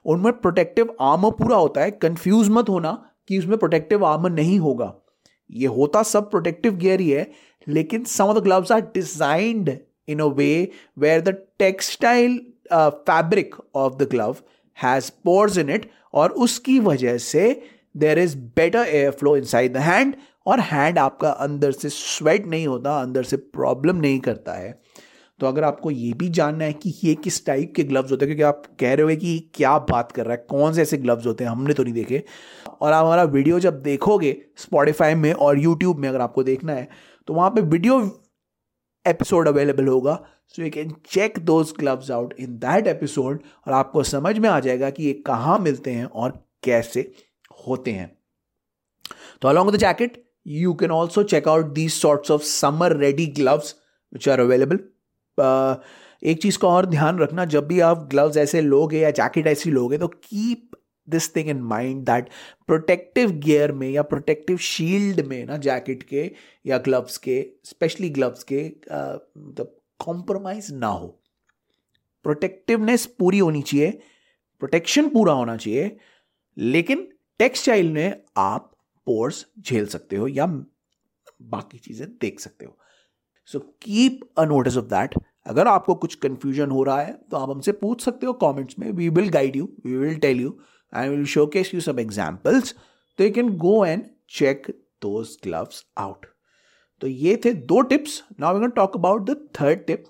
उनमें 0.07 0.33
प्रोटेक्टिव 0.33 0.95
आर्मर 1.01 1.31
पूरा 1.31 1.57
होता 1.57 1.81
है। 1.81 1.91
कंफ्यूज 1.91 2.49
मत 2.49 2.69
होना 2.69 2.93
कि 3.29 3.39
उसमें 3.39 3.57
प्रोटेक्टिव 3.59 4.05
आर्मर 4.07 4.31
नहीं 4.31 4.59
होगा। 4.59 4.95
ये 5.51 5.67
होता 5.69 6.03
सब 6.03 6.31
प्रोटेक्टिव 6.31 6.77
गियर 6.77 7.01
ही 7.01 7.11
है, 7.11 7.31
लेकिन 7.67 8.05
some 8.05 8.25
of 8.25 8.39
the 8.39 8.43
gloves 8.43 8.73
are 8.73 8.81
designed 8.95 9.77
in 10.09 10.21
a 10.21 10.25
way 10.37 10.71
where 10.99 11.21
the 11.21 11.37
textile 11.59 12.39
fabric 12.73 13.55
of 13.75 13.95
the 13.95 14.09
glove 14.11 14.37
has 14.79 15.11
pores 15.25 15.59
in 15.59 15.71
it 15.71 15.91
और 16.15 16.31
उसकी 16.45 16.79
वजह 16.81 17.19
से 17.19 17.51
there 17.97 18.19
is 18.19 18.37
better 18.57 18.87
air 18.87 19.11
flow 19.11 19.37
inside 19.45 19.73
the 19.75 19.77
hand 19.79 20.15
और 20.47 20.61
हैंड 20.63 20.99
आपका 20.99 21.31
अंदर 21.31 21.73
से 21.73 21.89
स्वेट 21.89 22.47
नहीं 22.47 22.67
होता, 22.67 23.01
अंदर 23.01 23.23
से 23.23 23.37
प्रॉब्लम 23.37 23.97
नहीं 23.97 24.19
करता 24.21 24.53
है। 24.53 24.79
तो 25.41 25.47
अगर 25.47 25.65
आपको 25.65 25.91
ये 25.91 26.13
भी 26.13 26.29
जानना 26.31 26.65
है 26.65 26.73
कि 26.73 26.95
ये 27.05 27.15
किस 27.17 27.45
टाइप 27.47 27.73
के 27.77 27.85
ग्लव्स 27.85 28.11
होते 28.11 28.25
हैं, 28.25 28.37
क्योंकि 28.37 28.43
आप 28.49 28.63
कह 28.81 28.95
रहे 28.95 29.03
हो 29.05 29.21
कि 29.21 29.39
क्या 29.55 29.79
बात 29.81 30.13
कर 30.13 30.27
रहा 30.27 30.33
है, 30.33 30.45
कौन 30.51 30.73
से 30.73 30.83
ऐसे 30.83 30.97
ग्लव्स 30.99 31.27
होते 31.27 31.45
हैं, 31.45 31.51
हमने 31.51 31.75
तो 31.75 31.83
नहीं 31.83 31.95
देखे। 31.95 32.23
और 32.73 32.93
आप 32.93 33.05
हमारा 33.05 33.23
वीडियो 33.25 33.61
जब 33.61 33.81
देखोगे 33.83 34.37
स्पॉटिफाई 34.59 35.15
में 35.15 35.33
और 35.33 35.59
यूट्यूब 35.59 35.99
में 35.99 36.09
अगर 36.09 36.21
आपको 36.21 36.43
देखना 36.43 36.73
है 36.73 36.89
तो 37.29 37.35
वहाँ 37.35 37.51
पर 37.51 37.63
वीडियो 37.63 37.99
एपिसोड 39.05 39.49
अवेलेबल 39.49 39.87
होगा। 39.87 40.19
So 40.55 40.63
you 40.63 40.71
can 40.71 40.95
check 41.09 41.39
those 41.41 41.73
gloves 41.79 42.11
out 42.11 42.35
in 42.41 42.57
that 42.59 42.87
episode 42.87 43.43
और 43.67 43.73
आपको 43.73 44.03
समझ 44.05 44.39
में 44.39 44.49
आ 44.49 44.59
जाएगा 44.61 44.91
कि 44.91 45.05
ये 45.05 45.13
कहाँ 45.27 45.59
मिलते 45.59 45.91
हैं 45.91 46.05
और 46.05 46.33
कैसे 46.65 47.11
होते 47.67 47.91
हैं। 47.91 48.11
तो 49.43 49.49
along 49.49 49.73
the 49.73 49.77
jacket 49.79 50.23
you 50.47 50.73
can 50.75 50.91
also 50.91 51.23
check 51.25 51.49
out 51.49 51.73
these 51.75 51.93
sorts 51.93 52.31
of 52.31 52.43
summer 52.45 52.97
ready 52.97 53.27
gloves 53.39 53.75
which 54.13 54.29
are 54.29 54.41
available 54.41 54.79
एक 56.23 56.43
चीज़ 56.43 56.59
का 56.59 56.69
और 56.69 56.87
ध्यान 56.87 57.19
रखना, 57.19 57.45
जब 57.45 57.67
भी 57.67 57.81
आप 57.81 58.09
ग्लव्स 58.11 58.37
ऐसे 58.37 58.61
लोगे 58.61 59.01
या 59.01 59.11
जैकेट 59.13 59.47
ऐसी 59.47 59.71
लोगे 59.71 59.99
तो 59.99 60.09
keep 60.09 60.77
this 61.09 61.35
thing 61.37 61.49
in 61.49 61.61
mind 61.65 62.05
that 62.07 62.29
protective 62.67 63.31
gear 63.39 63.73
में 63.73 63.89
या 63.91 64.03
प्रोटेक्टिव 64.05 64.57
शील्ड 64.59 65.21
में 65.27 65.45
ना 65.47 65.57
जैकेट 65.59 66.03
के 66.03 66.31
या 66.67 66.79
ग्लव्स 66.79 67.17
के 67.19 67.41
स्पेशली 67.65 68.11
ग्लव्स 68.11 68.45
के 68.45 68.63
मतलब 68.63 69.77
कॉम्प्रोमाइज 70.01 70.71
ना 70.73 70.87
हो। 70.89 71.09
प्रोटेक्टिवनेस 72.25 73.07
पूरी 73.19 73.39
होनी 73.39 73.63
चाहिए 73.63 73.91
प्रोटेक्शन 74.63 75.09
पूरा 75.09 75.33
होना 75.33 75.57
चाहिए, 75.57 75.97
लेकिन 76.57 77.07
टेक्सटाइल 77.41 77.93
में 77.93 78.23
आप 78.39 78.71
पोर्स 79.07 79.45
झेल 79.61 79.87
सकते 79.87 80.17
हो 80.17 80.29
या 80.29 80.47
बाकी 80.47 81.79
चीज़ें 81.79 82.09
देख 82.11 82.41
सकते 82.41 82.65
हो। 82.67 82.77
So 83.49 83.59
keep 83.59 84.21
a 84.39 84.45
notice 84.45 84.77
of 84.77 84.85
that 84.87 85.15
अगर 85.47 85.69
आपको 85.69 85.95
कुछ 85.95 86.15
कंफ्यूजन 86.15 86.71
हो 86.71 86.83
रहा 86.83 87.03
है 87.03 87.13
तो 87.31 87.37
आप 87.37 87.51
हमसे 87.51 87.73
पूछ 87.73 88.05
सकते 88.05 88.27
हो 88.27 88.33
कमेंट्स 88.33 88.79
में। 88.79 88.93
We 88.93 89.09
will 89.09 89.29
guide 89.29 89.57
you 89.57 89.73
we 89.87 89.97
will 89.97 90.17
tell 90.17 90.41
you 90.41 90.59
I 90.95 91.09
will 91.09 91.25
showcase 91.47 91.75
you 91.75 91.81
सब 91.81 91.99
एग्जाम्पल्स 91.99 92.75
तो 93.19 93.25
you 93.25 93.31
can 93.31 93.57
go 93.57 93.85
and 93.85 94.03
check 94.31 94.67
those 95.03 95.39
gloves 95.43 95.87
out 95.99 96.27
तो 97.01 97.07
ये 97.07 97.41
थे 97.45 97.55
दो 97.55 97.81
tips 97.81 98.25
now 98.41 98.59
we 98.59 98.69
talk 98.69 98.97
about 98.97 99.31
the 99.31 99.49
third 99.61 99.87
tip 99.87 100.05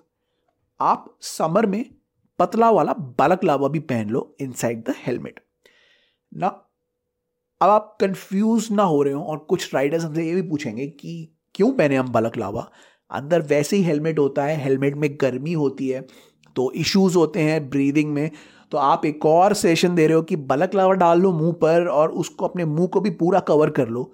आप 0.81 1.19
समर 1.21 1.67
में 1.67 1.95
पतला 2.39 2.71
वाला 2.71 2.93
बालक 2.93 3.45
लावा 3.45 3.69
भी 3.69 3.79
पहन 3.79 4.11
लो 4.11 4.37
इनसाइड 4.41 4.85
द 4.85 4.95
हेलमेट 4.97 5.41
ना 6.35 6.47
अब 7.63 7.71
आप 7.71 7.99
कंफ्यूज 8.01 8.69
ना 8.71 8.83
हो 8.83 9.03
रहे 9.03 9.15
हो 9.15 9.25
और 9.25 9.39
कुछ 9.39 9.75
राइडर्स 9.75 10.05
हमसे 10.05 10.27
ये 10.27 10.35
भी 10.35 10.43
पूछेंगे 10.43 10.89
कि 10.89 11.37
क्यों 11.55 11.73
पहने 11.73 11.97
हम 11.97 12.09
बालक 12.09 12.37
लावा? 12.37 12.71
अंदर 13.11 13.43
वैसे 13.43 13.77
ही 13.77 13.83
हेलमेट 13.83 14.19
होता 14.19 14.45
है 14.45 14.57
हेलमेट 14.63 14.97
में 14.97 15.09
गर्मी 15.21 15.53
होती 15.55 15.89
है 15.89 16.07
तो 16.57 16.71
इश्यूज़ 16.75 17.17
होते 17.17 17.41
हैं 17.41 17.69
ब्रीदिंग 17.71 18.13
में। 18.13 18.31
तो 18.73 18.79
आप 18.79 19.05
एक 19.07 19.27
और 19.27 19.55
सेशन 19.55 19.95
दे 19.95 20.07
रहे 20.07 20.17
हो 20.17 20.23
कि 20.23 20.37
बलक 20.49 20.75
लावा 20.75 20.93
डाल 20.95 21.21
लो 21.21 21.33
मुँह 21.33 21.53
पर 21.63 21.87
और 21.89 22.11
उसको 22.15 22.47
अपने 22.47 22.65
मुँह 22.67 22.87
को 22.87 23.01
भी 23.01 23.11
पूरा 23.13 23.41
कवर 23.43 23.71
कर 23.71 23.89
लो। 23.89 24.13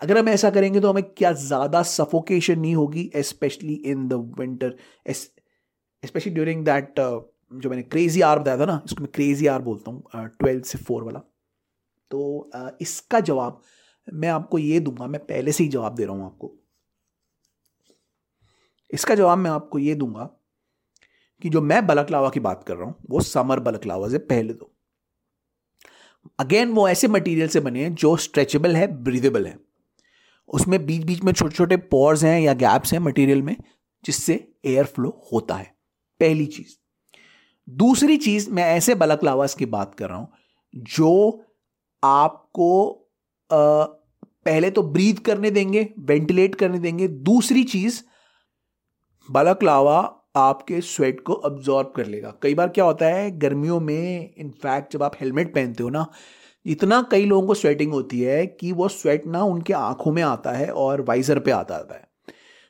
अगर 0.00 0.18
हम 0.18 0.28
ऐसा 0.28 0.50
करेंगे 0.50 0.80
तो 0.80 0.90
हमें 0.90 1.02
क्या 1.10 1.32
ज़्यादा 1.34 1.82
सफोकेशन 1.84 2.58
नहीं 2.60 2.74
होगी 2.74 3.10
specially 3.16 3.74
in 3.86 4.06
the 4.08 4.14
winter 4.38 4.74
specially 5.08 6.32
during 6.32 6.64
that 6.64 7.00
जो 7.00 7.70
मैंने 7.70 7.82
क्रेजी 7.84 8.20
आर 8.20 8.38
बताया 8.38 8.58
था 8.58 8.64
ना 8.64 8.80
इसको 8.86 9.02
मैं 9.02 9.10
क्रेजी 9.14 9.46
आर 9.46 9.62
बोलता 9.62 9.90
हूँ 9.90 10.28
ट्वेल्थ 10.38 10.64
से 10.64 10.78
फोर 10.78 11.02
वाला। 11.04 11.18
तो 12.10 12.50
uh, 12.56 12.70
इसका 12.80 13.20
जवाब 13.20 13.60
मैं 14.08 14.28
आपको 14.28 14.58
ये 14.58 14.80
दूँगा 14.80 15.06
मैं 15.06 15.20
पहले 15.22 15.52
से 15.52 15.64
ही 15.64 15.70
जवाब 15.70 15.94
दे 15.94 16.04
रहा 16.04 16.14
हूँ 16.16 16.24
आपको। 16.24 16.54
इसका 18.90 19.14
जवाब 19.14 19.38
मैं 19.38 19.50
आपको 19.50 19.78
ये 19.78 19.94
दूँगा 19.94 20.24
कि 21.42 21.48
जो 21.48 21.60
मैं 21.60 21.86
बलकलावा 21.86 22.28
की 22.30 22.40
बात 22.40 22.64
कर 22.64 22.76
रहा 22.76 22.86
हूँ 22.86 22.94
वो 23.10 23.20
समर 23.20 23.60
बलकलावा 23.60 24.08
से 24.08 24.18
पहले 24.18 24.52
दो। 24.52 24.72
अगेन 26.38 26.72
वो 26.72 26.88
ऐसे 26.88 27.08
मटेरियल 27.08 27.48
से 27.48 27.60
बने 27.60 27.82
हैं 27.82 27.94
जो 27.94 28.16
स्ट्रेचेबल 28.16 28.76
है 28.76 28.86
ब्रीदेबल 29.02 29.46
है। 29.46 29.56
उसमें 30.48 30.84
बीच 30.86 31.04
बीच 31.04 31.22
में 31.22 31.32
छोटे 31.32 31.54
छोटे 31.54 31.76
पोर्स 31.76 32.24
हैं 32.24 32.40
या 32.40 32.52
गैप्स 32.54 32.92
हैं 32.92 33.00
मटेरियल 33.00 33.42
में 33.42 33.56
जिससे 34.04 34.34
एयर 34.64 34.84
फ्लो 34.84 35.10
होता 35.32 35.54
है। 35.54 35.74
पहली 36.20 36.46
चीज़। 36.46 36.76
दूसरी 37.68 38.16
चीज़ 38.16 38.50
मैं 38.50 38.64
ऐसे 38.64 38.94
बलक 38.94 39.24
लावास 39.24 39.54
की 39.54 39.66
बात 39.66 39.94
कर 39.94 40.08
रहा 40.08 40.18
हूँ 40.18 40.28
जो 40.74 41.44
आपको 42.02 42.90
आ, 43.50 43.84
पहले 44.46 44.70
तो 44.70 44.82
ब्रीथ 44.82 45.14
करने 45.14 45.50
देंगे 45.50 45.88
वेंटिलेट 45.98 46.54
करने 46.54 46.78
देंगे। 46.78 47.08
दूसरी 47.08 47.64
चीज़ 47.64 48.02
बलक 49.28 49.62
लावा 49.62 49.98
आपके 50.36 50.80
स्वेट 50.80 51.20
को 51.20 51.32
अब्जॉर्ब 51.32 51.92
कर 51.96 52.06
लेगा। 52.06 52.32
कई 52.42 52.54
बार 52.54 52.68
क्या 52.68 52.84
होता 52.84 53.06
है, 53.06 53.30
गर्मियों 53.38 53.80
में 53.80 54.34
इनफैक्ट 54.38 54.92
जब 54.92 55.02
आप 55.02 55.12
हेलमेट 55.20 55.54
पहनते 55.54 55.82
हो 55.82 55.88
ना, 55.88 56.06
इतना 56.66 57.00
कई 57.10 57.24
लोगों 57.24 57.46
को 57.46 57.54
स्वेटिंग 57.54 57.92
होती 57.92 58.20
है 58.20 58.46
कि 58.46 58.72
वो 58.72 58.88
स्वेट 58.88 59.26
ना 59.26 59.42
उनके 59.42 59.72
आँखों 59.72 60.12
में 60.12 60.22
आता 60.22 60.52
है 60.52 60.70
और 60.70 61.00
वाइजर 61.00 61.38
पे 61.38 61.50
आता 61.50 61.74
है। 61.94 62.04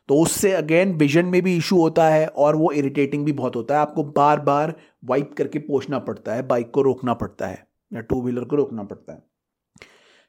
तो 0.09 0.15
उससे 0.15 0.53
अगेन 0.53 0.93
विजन 0.93 1.27
में 1.27 1.43
भी 1.43 1.57
इशू 1.57 1.77
होता 1.77 2.09
है 2.09 2.27
और 2.27 2.57
वो 2.57 2.71
इरिटेटिंग 2.73 3.25
भी 3.25 3.33
बहुत 3.33 3.57
होता 3.57 3.75
है। 3.75 3.81
आपको 3.81 4.05
बार 4.05 4.41
बार 4.41 4.75
वाइप 5.05 5.35
करके 5.39 5.59
पोछना 5.59 5.99
पड़ता 5.99 6.35
है 6.35 6.47
बाइक 6.47 6.71
को 6.71 6.83
रोकना 6.83 7.15
पड़ता 7.15 7.47
है 7.47 7.67
या 7.93 8.01
टू 8.01 8.23
व्हीलर 8.23 8.45
को 8.45 8.57
रोकना 8.57 8.83
पड़ता 8.83 9.13
है। 9.13 9.23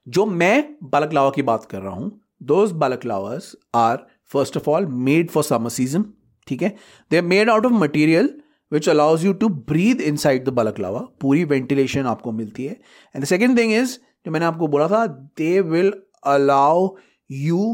जो 0.07 0.25
मैं 0.25 0.75
बालक 0.83 1.13
लावा 1.13 1.29
की 1.29 1.41
बात 1.41 1.65
कर 1.65 1.81
रहा 1.81 1.93
हूँ 1.93 2.21
those 2.43 2.71
balaclavas 3.05 3.55
are 3.75 4.05
first 4.25 4.57
of 4.57 4.69
all 4.69 4.85
made 4.85 5.29
for 5.29 5.43
summer 5.43 5.69
season 5.69 6.05
ठीक 6.47 6.61
है? 6.61 6.75
They 7.11 7.17
are 7.17 7.23
made 7.25 7.49
out 7.49 7.65
of 7.65 7.73
material 7.73 8.29
which 8.71 8.89
allows 8.89 9.25
you 9.25 9.33
to 9.33 9.49
breathe 9.49 10.01
inside 10.17 10.45
the 10.45 10.49
balaclava 10.53 10.99
पूरी 11.21 11.43
वेंटिलेशन 11.45 12.05
आपको 12.05 12.31
मिलती 12.31 12.65
है। 12.65 12.73
And 13.15 13.23
the 13.23 13.27
second 13.27 13.57
thing 13.57 13.73
is 13.73 13.97
जो 14.25 14.31
मैंने 14.31 14.45
आपको 14.45 14.67
बोला 14.67 14.87
था 14.87 15.05
they 15.37 15.59
will 15.61 15.93
allow 16.25 16.89
you 17.29 17.73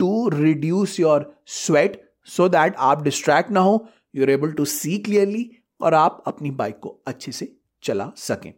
to 0.00 0.28
reduce 0.28 0.98
your 1.00 1.32
sweat 1.46 2.00
so 2.26 2.48
that 2.48 2.74
आप 2.78 3.02
डिस्ट्रैक्ट 3.02 3.50
ना 3.50 3.60
हो 3.60 3.84
you 4.14 4.22
are 4.22 4.30
able 4.30 4.52
to 4.52 4.64
see 4.64 4.98
clearly 4.98 5.50
और 5.80 5.94
आप 5.94 6.22
अपनी 6.26 6.50
बाइक 6.50 6.78
को 6.78 6.98
अच्छे 7.06 7.32
से 7.32 7.52
चला 7.82 8.10
सकें। 8.16 8.52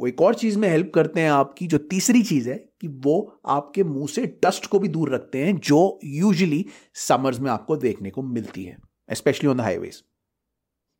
वो 0.00 0.06
एक 0.06 0.20
और 0.22 0.34
चीज़ 0.34 0.58
में 0.58 0.68
हेल्प 0.68 0.90
करते 0.94 1.20
हैं 1.20 1.30
आपकी, 1.30 1.66
जो 1.66 1.78
तीसरी 1.78 2.22
चीज़ 2.22 2.48
है, 2.50 2.54
कि 2.80 2.88
वो 2.88 3.40
आपके 3.46 3.84
मुँह 3.84 4.06
से 4.06 4.26
डस्ट 4.44 4.66
को 4.66 4.78
भी 4.78 4.88
दूर 4.88 5.14
रखते 5.14 5.38
हैं, 5.38 5.56
जो 5.56 5.98
यूजली 6.04 6.64
समर्स 6.94 7.40
में 7.40 7.50
आपको 7.50 7.76
देखने 7.76 8.10
को 8.10 8.22
मिलती 8.22 8.64
है 8.64 8.76
स्पेशली 9.08 9.48
ऑन 9.50 9.56
द 9.56 9.60
हाईवेज 9.60 10.02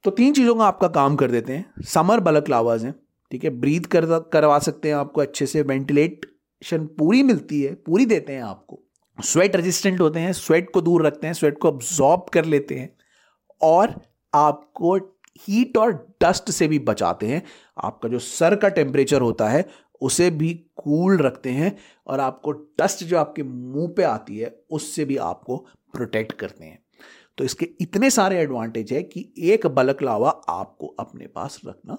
तो 0.04 0.11
तीन 0.11 0.33
चीज़ों 0.33 0.54
का 0.54 0.64
आपका 0.64 0.88
काम 0.88 1.16
कर 1.16 1.30
देते 1.30 1.52
हैं। 1.52 1.83
समर 1.85 2.21
बलक 2.21 2.49
लावाज 2.49 2.85
हैं, 2.85 2.95
ठीक 3.30 3.45
है? 3.45 3.50
ब्रीथ 3.50 3.80
कर, 3.80 4.07
करवा 4.33 4.59
सकते 4.59 4.88
हैं 4.88 4.95
आपको 4.95 5.21
अच्छे 5.21 5.47
से। 5.47 5.62
वेंटिलेशन 5.62 6.87
पूरी 6.99 7.23
मिलती 7.23 7.62
है, 7.62 7.75
पूरी 7.76 8.07
देते 8.07 8.33
हैं 8.33 8.42
आपको। 8.42 8.80
स्वेट 9.19 9.57
रेजिस्टेंट 9.57 10.00
होते 10.00 10.21
हैं 10.21 10.33
स्वेट 10.33 10.71
को 10.71 10.80
दूर 10.80 11.07
रखते 11.07 11.26
हैं 11.26 11.35
स्वेट 11.35 11.59
को 11.59 11.69
अब्जॉर्ब 11.69 12.25
कर 12.33 12.45
लेते 12.45 12.75
हैं। 12.75 12.95
और 13.62 13.95
आपको 14.35 14.97
हीट 15.38 15.76
और 15.76 15.92
डस्ट 16.22 16.50
से 16.50 16.68
भी 16.68 16.78
बचाते 16.78 17.26
हैं। 17.26 17.42
आपका 17.78 18.08
जो 18.08 18.18
सर 18.18 18.56
का 18.56 18.68
टेम्परेचर 18.70 19.20
होता 19.20 19.49
है, 19.49 19.64
उसे 20.00 20.30
भी 20.30 20.52
कूल 20.76 21.16
रखते 21.18 21.50
हैं 21.50 21.76
और 22.06 22.20
आपको 22.20 22.52
डस्ट 22.80 23.04
जो 23.04 23.18
आपके 23.18 23.42
मुँह 23.42 23.92
पे 23.96 24.02
आती 24.02 24.38
है, 24.38 24.54
उससे 24.70 25.04
भी 25.04 25.16
आपको 25.18 25.56
प्रोटेक्ट 25.94 26.32
करते 26.32 26.64
हैं। 26.64 26.78
तो 27.38 27.44
इसके 27.44 27.68
इतने 27.80 28.10
सारे 28.10 28.38
एडवांटेज 28.38 28.92
है 28.92 29.02
कि 29.02 29.32
एक 29.44 29.66
बलक 29.66 30.02
लावा 30.02 30.30
आपको 30.49 30.87
अपने 31.00 31.26
पास 31.26 31.60
रखना 31.66 31.96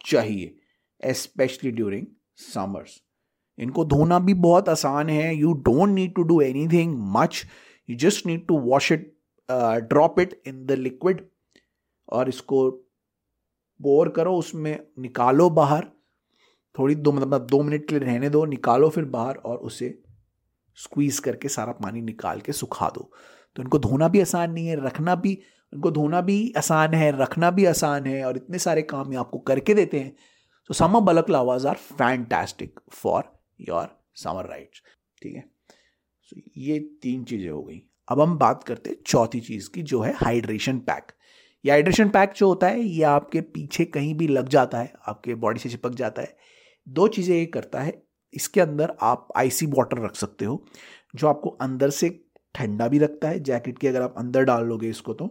चाहिए 0.00 1.12
स्पेशली 1.12 1.70
ड्यूरिंग 1.70 2.06
समर्स 2.44 3.00
इनको 3.58 3.84
धोना 3.84 4.18
भी 4.18 4.34
बहुत 4.36 4.68
आसान 4.68 5.08
है। 5.10 5.34
You 5.36 5.52
don't 5.52 5.88
need 5.88 6.14
to 6.14 6.22
do 6.22 6.40
anything 6.68 6.94
much 7.16 7.44
you 7.88 7.96
just 7.96 8.26
need 8.26 8.46
to 8.48 8.58
wash 8.60 8.90
it 8.92 9.12
drop 9.88 10.20
it 10.20 10.40
in 10.46 10.64
the 10.66 10.72
liquid 10.72 11.26
और 12.08 12.28
इसको 12.28 12.70
बोर 13.80 14.08
करो, 14.08 14.34
उसमें 14.36 14.78
निकालो 14.98 15.48
बाहर। 15.50 15.86
थोड़ी 16.74 16.94
दो 16.94 17.12
मतलब 17.12 17.46
दो 17.46 17.62
मिनट 17.62 17.88
के 17.88 17.98
लिए 17.98 18.08
रहने 18.08 18.30
दो, 18.30 18.44
निकालो 18.44 18.88
फिर 18.88 19.04
बाहर 19.06 19.36
और 19.36 19.58
उसे 19.58 19.98
स्क्वीज 20.78 21.18
करके 21.18 21.48
सारा 21.48 21.72
पानी 21.72 22.00
निकाल 22.00 22.40
के 22.40 22.52
सुखा 22.52 22.88
दो। 22.88 23.10
तो 23.56 23.62
इनको 23.62 23.78
धोना 23.78 24.08
भी 24.08 24.20
आसान 24.20 24.52
नहीं 24.52 24.66
है, 24.66 24.84
रखना 24.86 25.14
भी, 25.14 25.32
इनको 25.72 25.90
धोना 25.90 26.20
भी 26.20 26.52
आसान 26.56 26.94
है, 26.94 27.10
रखना 27.20 27.50
भी 27.50 27.64
आसान 27.64 28.06
है 28.06 28.24
और 28.24 28.36
इतने 28.36 28.58
सारे 28.58 28.82
काम 28.82 29.12
ये 29.12 29.18
आपको 29.18 29.38
करके 29.38 29.74
देते 29.74 30.00
हैं। 30.00 30.14
तो 30.70 30.74
summer 30.74 31.00
balaclavas 31.30 31.66
are 31.66 31.74
fantastic 31.74 32.80
for 32.92 33.24
your 33.60 33.88
summer 34.16 34.48
rides 34.48 34.82
ठीक 35.22 35.34
है? 35.34 35.44
सो 36.22 36.40
ये 36.56 36.78
तीन 37.02 37.24
चीज़ें 37.24 37.50
हो 37.50 37.62
गई। 37.62 37.82
अब 38.08 38.20
हम 38.20 38.36
बात 38.38 38.64
करते 38.64 38.90
हैं 38.90 38.96
चौथी 39.06 39.40
चीज़ 39.40 39.70
की, 39.70 39.82
जो 39.82 40.00
है 40.00 40.12
हाइड्रेशन 40.16 40.78
पैक 40.80 41.12
ये 41.68 41.72
हाइड्रेशन 41.72 42.08
पैक 42.08 42.32
जो 42.36 42.46
होता 42.48 42.66
है, 42.66 42.80
ये 42.80 43.02
आपके 43.04 43.40
पीछे 43.40 43.84
कहीं 43.84 44.14
भी 44.14 44.26
लग 44.28 44.48
जाता 44.48 44.78
है, 44.78 44.92
आपके 45.08 45.34
बॉडी 45.34 45.60
से 45.60 45.68
चिपक 45.68 45.94
जाता 45.94 46.22
है। 46.22 46.36
दो 46.86 47.08
चीज़ें 47.08 47.34
ये 47.36 47.44
करता 47.46 47.80
है, 47.80 47.92
इसके 48.34 48.60
अंदर 48.60 48.92
आप 49.02 49.28
आईसी 49.36 49.66
वाटर 49.66 49.98
रख 49.98 50.14
सकते 50.14 50.44
हो, 50.44 50.64
जो 51.14 51.28
आपको 51.28 51.50
अंदर 51.60 51.90
से 51.90 52.08
ठंडा 52.54 52.88
भी 52.88 52.98
रखता 52.98 53.28
है 53.28 53.40
जैकेट 53.40 53.78
के 53.78 53.88
अगर 53.88 54.02
आप 54.02 54.14
अंदर 54.18 54.44
डाल 54.44 54.64
लोगे 54.64 54.88
इसको 54.88 55.14
तो। 55.14 55.30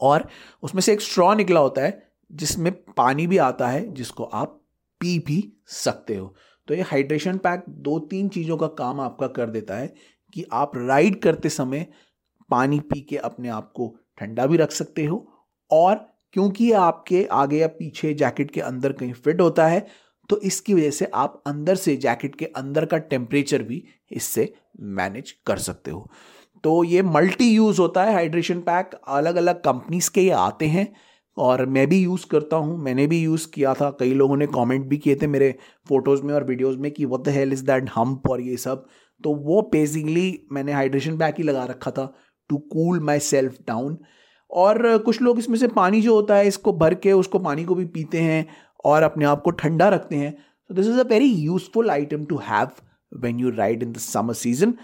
और 0.00 0.28
उसमें 0.62 0.82
से 0.82 0.92
एक 0.92 1.00
स्ट्रॉ 1.00 1.32
निकला 1.34 1.60
होता 1.60 1.82
है, 1.82 2.02
जिसमें 2.30 2.72
पानी 2.96 3.26
भी 3.26 3.38
आता 3.38 3.68
है, 3.68 3.86
जिसको 3.92 4.24
आप 4.24 4.60
पी 5.00 5.18
भी 5.18 5.52
सकते 5.68 6.16
हो। 6.16 6.34
तो 6.68 6.74
ये 6.74 6.82
हाइड्रेशन 6.82 7.38
पैक 7.38 7.64
दो 7.68 7.98
तीन 8.00 8.28
चीज़ों 8.28 8.56
का 8.56 8.66
काम 8.76 9.00
आपका 9.00 9.26
कर 9.28 9.50
देता 9.50 9.76
है 9.76 9.94
कि 10.32 10.46
आप 10.52 10.76
राइड 10.76 11.22
करते 11.22 11.48
समय 11.48 11.86
पानी 12.50 12.80
पी 12.82 13.00
के 13.00 13.16
अपने 13.18 13.48
आप 13.48 13.72
को 13.72 13.96
ठंडा 14.20 14.46
भी 14.46 14.56
रख 14.56 14.72
सकते 14.72 15.04
हो। 15.04 15.26
और 15.70 15.94
क्योंकि 16.34 16.64
ये 16.64 16.72
आपके 16.74 17.24
आगे 17.32 17.58
या 17.58 17.66
पीछे 17.68 18.12
जैकेट 18.14 18.50
के 18.50 18.60
अंदर 18.62 18.92
कहीं 18.92 19.12
फिट 19.14 19.40
होता 19.40 19.66
है 19.66 19.86
तो 20.30 20.38
इसकी 20.40 20.74
वजह 20.74 20.90
से 20.90 21.04
आप 21.14 21.42
अंदर 21.46 21.74
से 21.76 21.96
जैकेट 21.98 22.34
के 22.36 22.44
अंदर 22.46 22.84
का 22.86 22.98
टेम्परेचर 22.98 23.62
भी 23.62 23.82
इससे 24.10 24.52
मैनेज 24.80 25.30
कर 25.46 25.58
सकते 25.58 25.90
हो। 25.90 26.10
तो 26.64 26.82
ये 26.84 27.02
मल्टी 27.04 27.48
यूज़ 27.50 27.80
होता 27.80 28.04
है 28.04 28.12
हाइड्रेशन 28.14 28.60
पैक। 28.60 28.90
अलग 29.08 29.36
अलग 29.36 29.60
कंपनीज़ 29.62 30.10
के 30.10 30.20
ये 30.20 30.30
आते 30.32 30.66
हैं 30.66 30.86
और 31.36 31.64
मैं 31.66 31.86
भी 31.88 31.98
यूज़ 31.98 32.26
करता 32.30 32.56
हूँ, 32.56 32.78
मैंने 32.78 33.06
भी 33.06 33.20
यूज़ 33.20 33.46
किया 33.54 33.74
था। 33.74 33.90
कई 34.00 34.12
लोगों 34.14 34.36
ने 34.36 34.46
कमेंट 34.48 34.86
भी 34.86 34.98
किए 34.98 35.16
थे 35.16 35.26
मेरे 35.26 35.54
फ़ोटोज़ 35.88 36.22
में 36.22 36.34
और 36.34 36.44
वीडियोज़ 36.44 36.78
में 36.78 36.90
कि 36.90 37.04
what 37.04 37.24
the 37.24 37.28
hell 37.28 37.52
is 37.52 37.64
that 37.66 37.90
hump 37.96 38.30
और 38.30 38.40
ये 38.40 38.56
सब। 38.58 38.86
तो 39.20 39.34
वो 39.36 39.60
बेसिकली 39.72 40.46
मैंने 40.52 40.72
हाइड्रेशन 40.72 41.18
पैक 41.18 41.34
ही 41.38 41.44
लगा 41.44 41.64
रखा 41.64 41.90
था। 41.90 42.12
To 42.50 42.58
cool 42.72 43.00
my 43.00 43.18
self 43.20 43.56
down 43.68 43.98
और 44.50 44.98
कुछ 44.98 45.20
लोग 45.22 45.38
इसमें 45.38 45.56
से 45.58 45.68
पानी 45.70 46.00
जो 46.02 46.14
होता 46.14 46.36
है, 46.36 46.46
इसको 46.46 46.72
भर 46.74 46.94
के 46.96 47.12
उसको 47.14 47.38
पानी 47.38 47.64
को 47.64 47.74
भी 47.74 47.84
पीते 47.86 48.20
हैं 48.20 48.46
और 48.84 49.02
अपने 49.02 49.24
आप 49.24 49.42
को 49.42 49.50
ठंडा 49.52 49.88
रखते 49.88 50.16
हैं। 50.16 50.32
तो 50.70 50.74
this 50.74 50.86
is 50.86 50.98
a 51.00 51.08
very 51.08 51.26
useful 51.26 51.90
item 51.90 52.24
to 52.24 52.36
have 52.44 52.68
when 53.12 53.38
you 53.40 53.50
ride 53.50 53.82
in 53.82 53.92
the 53.92 53.98
summer 53.98 54.34
season 54.34 54.74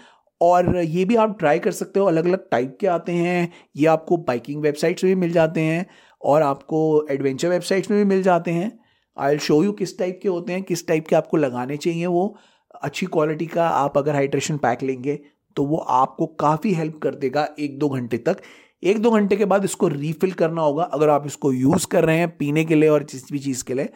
और, 0.41 0.77
ये 0.77 1.05
भी 1.05 1.15
आप 1.15 1.37
ट्राई 1.39 1.59
कर 1.59 1.71
सकते 1.73 1.99
हो। 1.99 2.05
अलग 2.05 2.25
अलग 2.25 2.49
टाइप 2.51 2.77
के 2.81 2.87
आते 2.87 3.11
हैं। 3.11 3.51
ये 3.75 3.85
आपको 3.87 4.17
बाइकिंग 4.17 4.61
वेबसाइट्स 4.61 5.03
में 5.03 5.13
भी 5.13 5.19
मिल 5.21 5.31
जाते 5.33 5.61
हैं 5.61 5.85
और 6.21 6.41
आपको 6.41 6.81
एडवेंचर 7.11 7.49
वेबसाइट्स 7.49 7.91
में 7.91 7.97
भी 7.99 8.05
मिल 8.05 8.21
जाते 8.23 8.51
हैं। 8.51 8.71
आई 9.17 9.29
विल 9.29 9.39
शो 9.39 9.63
यू 9.63 9.71
किस 9.73 9.97
टाइप 9.99 10.19
के 10.23 10.29
होते 10.29 10.53
हैं, 10.53 10.63
किस 10.63 10.87
टाइप 10.87 11.07
के 11.07 11.15
आपको 11.15 11.37
लगाने 11.37 11.77
चाहिए 11.77 12.05
वो। 12.07 12.35
अच्छी 12.81 13.05
क्वालिटी 13.07 13.45
का 13.47 13.67
आप 13.69 13.97
अगर 13.97 14.15
हाइड्रेशन 14.15 14.57
पैक 14.57 14.83
लेंगे 14.83 15.19
तो 15.57 15.65
वो 15.65 15.77
आपको 15.77 16.25
काफ़ी 16.39 16.73
हेल्प 16.73 16.97
कर 17.03 17.15
देगा 17.15 17.47
एक 17.59 17.77
दो 17.79 17.89
घंटे 17.89 18.17
तक। 18.19 18.41
एक 18.83 19.01
दो 19.01 19.11
घंटे 19.11 19.35
के 19.35 19.45
बाद 19.45 19.63
इसको 19.65 19.87
रीफिल 19.87 20.31
करना 20.33 20.61
होगा। 20.61 20.83
अगर 20.83 21.09
आप 21.09 21.25
इसको 21.25 21.51
यूज़ 21.53 21.87
कर 21.87 22.05
रहे 22.05 22.17
हैं 22.17 22.29
पीने 22.37 22.65
के 22.65 22.75
लिए 22.75 22.89
और 22.89 23.03
जिस 23.03 23.31
भी 23.31 23.39
चीज़ 23.39 23.63
के 23.63 23.73
लिए 23.73 23.89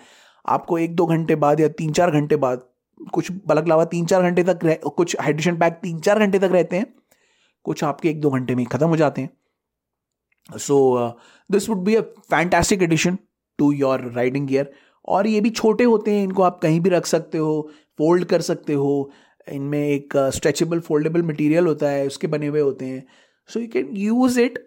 आपको 0.45 0.77
एक 0.79 0.95
दो 0.95 1.05
घंटे 1.07 1.35
बाद 1.37 1.59
या 1.59 1.67
तीन 1.77 1.91
चार 1.93 2.11
घंटे 2.11 2.35
बाद 2.37 2.67
कुछ 3.13 3.31
बलक 3.47 3.67
लावा 3.67 3.85
तीन 3.85 4.05
चार 4.05 4.21
घंटे 4.21 4.43
तक 4.43 4.59
रह, 4.63 4.75
कुछ 4.75 5.15
हाइड्रेशन 5.19 5.57
पैक 5.57 5.73
तीन 5.83 5.99
चार 5.99 6.19
घंटे 6.19 6.39
तक 6.39 6.49
रहते 6.51 6.77
हैं 6.77 6.93
कुछ 7.65 7.83
आपके 7.83 8.09
एक 8.09 8.21
दो 8.21 8.29
घंटे 8.29 8.55
में 8.55 8.65
ख़त्म 8.65 8.87
हो 8.87 8.95
जाते 8.97 9.21
हैं। 9.21 10.57
So 10.59 10.77
this 11.49 11.69
would 11.69 11.83
be 11.83 11.95
a 11.95 12.01
fantastic 12.01 12.83
addition 12.83 13.17
to 13.59 13.71
your 13.73 14.11
riding 14.11 14.47
gear 14.47 14.71
और 15.07 15.27
ये 15.27 15.41
भी 15.41 15.49
छोटे 15.51 15.83
होते 15.83 16.11
हैं 16.11 16.23
इनको 16.23 16.43
आप 16.43 16.59
कहीं 16.61 16.79
भी 16.81 16.89
रख 16.89 17.05
सकते 17.05 17.37
हो 17.37 17.69
फोल्ड 17.99 18.25
कर 18.25 18.41
सकते 18.41 18.73
हो 18.73 19.11
इनमें 19.47 19.79
एक 19.79 20.17
स्ट्रेचेबल 20.35 20.79
फोल्डेबल 20.79 21.21
मटेरियल 21.23 21.67
होता 21.67 21.89
है, 21.89 22.05
उसके 22.07 22.27
बने 22.27 22.47
हुए 22.47 22.61
होते 22.61 22.85
हैं। 22.85 23.03
So 23.49 23.59
you 23.59 23.67
can 23.67 23.95
use 23.97 24.39
it 24.39 24.59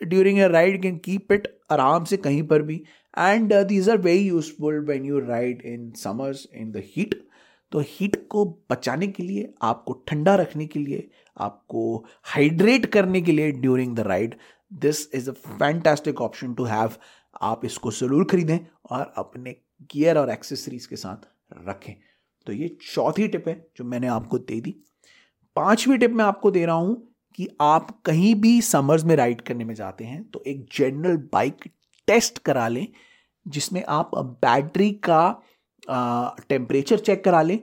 during 0.00 0.38
a 0.40 0.46
ride 0.48 0.80
can 0.82 0.96
keep 1.04 1.32
it 1.32 1.48
आराम 1.72 2.04
से 2.04 2.16
कहीं 2.18 2.42
पर 2.48 2.62
भी। 2.62 2.82
And 3.18 3.52
these 3.54 3.88
are 3.90 3.98
very 4.00 4.28
useful 4.28 4.78
when 4.86 5.04
you 5.04 5.18
ride 5.20 5.62
in 5.66 5.90
summers 5.96 6.46
in 6.54 6.70
the 6.72 6.82
heat 6.86 7.14
तो 7.72 7.80
हीट 7.80 8.16
को 8.30 8.44
बचाने 8.70 9.06
के 9.08 9.22
लिए, 9.22 9.52
आपको 9.62 9.92
ठंडा 10.08 10.34
रखने 10.36 10.66
के 10.66 10.78
लिए, 10.78 11.08
आपको 11.36 12.04
हाइड्रेट 12.34 12.86
करने 12.92 13.20
के 13.20 13.32
लिए 13.32 13.52
during 13.52 13.94
the 13.96 14.00
ride 14.06 14.34
this 14.72 15.08
is 15.14 15.30
a 15.30 15.32
fantastic 15.32 16.20
option 16.20 16.54
to 16.54 16.64
have 16.64 16.96
आप 17.42 17.64
इसको 17.64 17.90
ज़रूर 17.92 18.24
खरीदें 18.30 18.58
और 18.90 19.12
अपने 19.18 19.56
गियर 19.92 20.18
और 20.18 20.30
एक्सेसरीज 20.30 20.86
के 20.86 20.96
साथ 20.96 21.28
रखें। 21.68 21.94
तो 22.46 22.52
ये 22.52 22.68
चौथी 22.84 23.28
टिप 23.28 23.48
है 23.48 23.54
जो 23.76 23.84
मैंने 23.84 24.06
आपको 24.08 24.38
दे 24.40 24.60
दी। 24.60 24.74
पांचवी 25.56 25.96
टिप 25.98 26.10
मैं 26.10 26.24
आपको 26.24 26.50
दे 26.50 26.64
रहा 26.66 26.76
हूँ 26.76 26.96
कि 27.38 27.48
आप 27.60 27.90
कहीं 28.04 28.34
भी 28.34 28.60
समर्स 28.62 29.04
में 29.04 29.14
राइड 29.16 29.40
करने 29.40 29.64
में 29.64 29.74
जाते 29.74 30.04
हैं 30.04 30.22
तो 30.24 30.42
एक 30.46 30.66
जनरल 30.72 31.16
बाइक 31.32 31.68
टेस्ट 32.08 32.38
करा 32.38 32.66
लें, 32.68 32.86
जिसमें 33.46 33.82
आप 33.88 34.10
बैटरी 34.16 34.90
का 35.08 35.42
टेम्परेचर 36.48 36.98
चेक 36.98 37.24
करा 37.24 37.42
लें, 37.42 37.58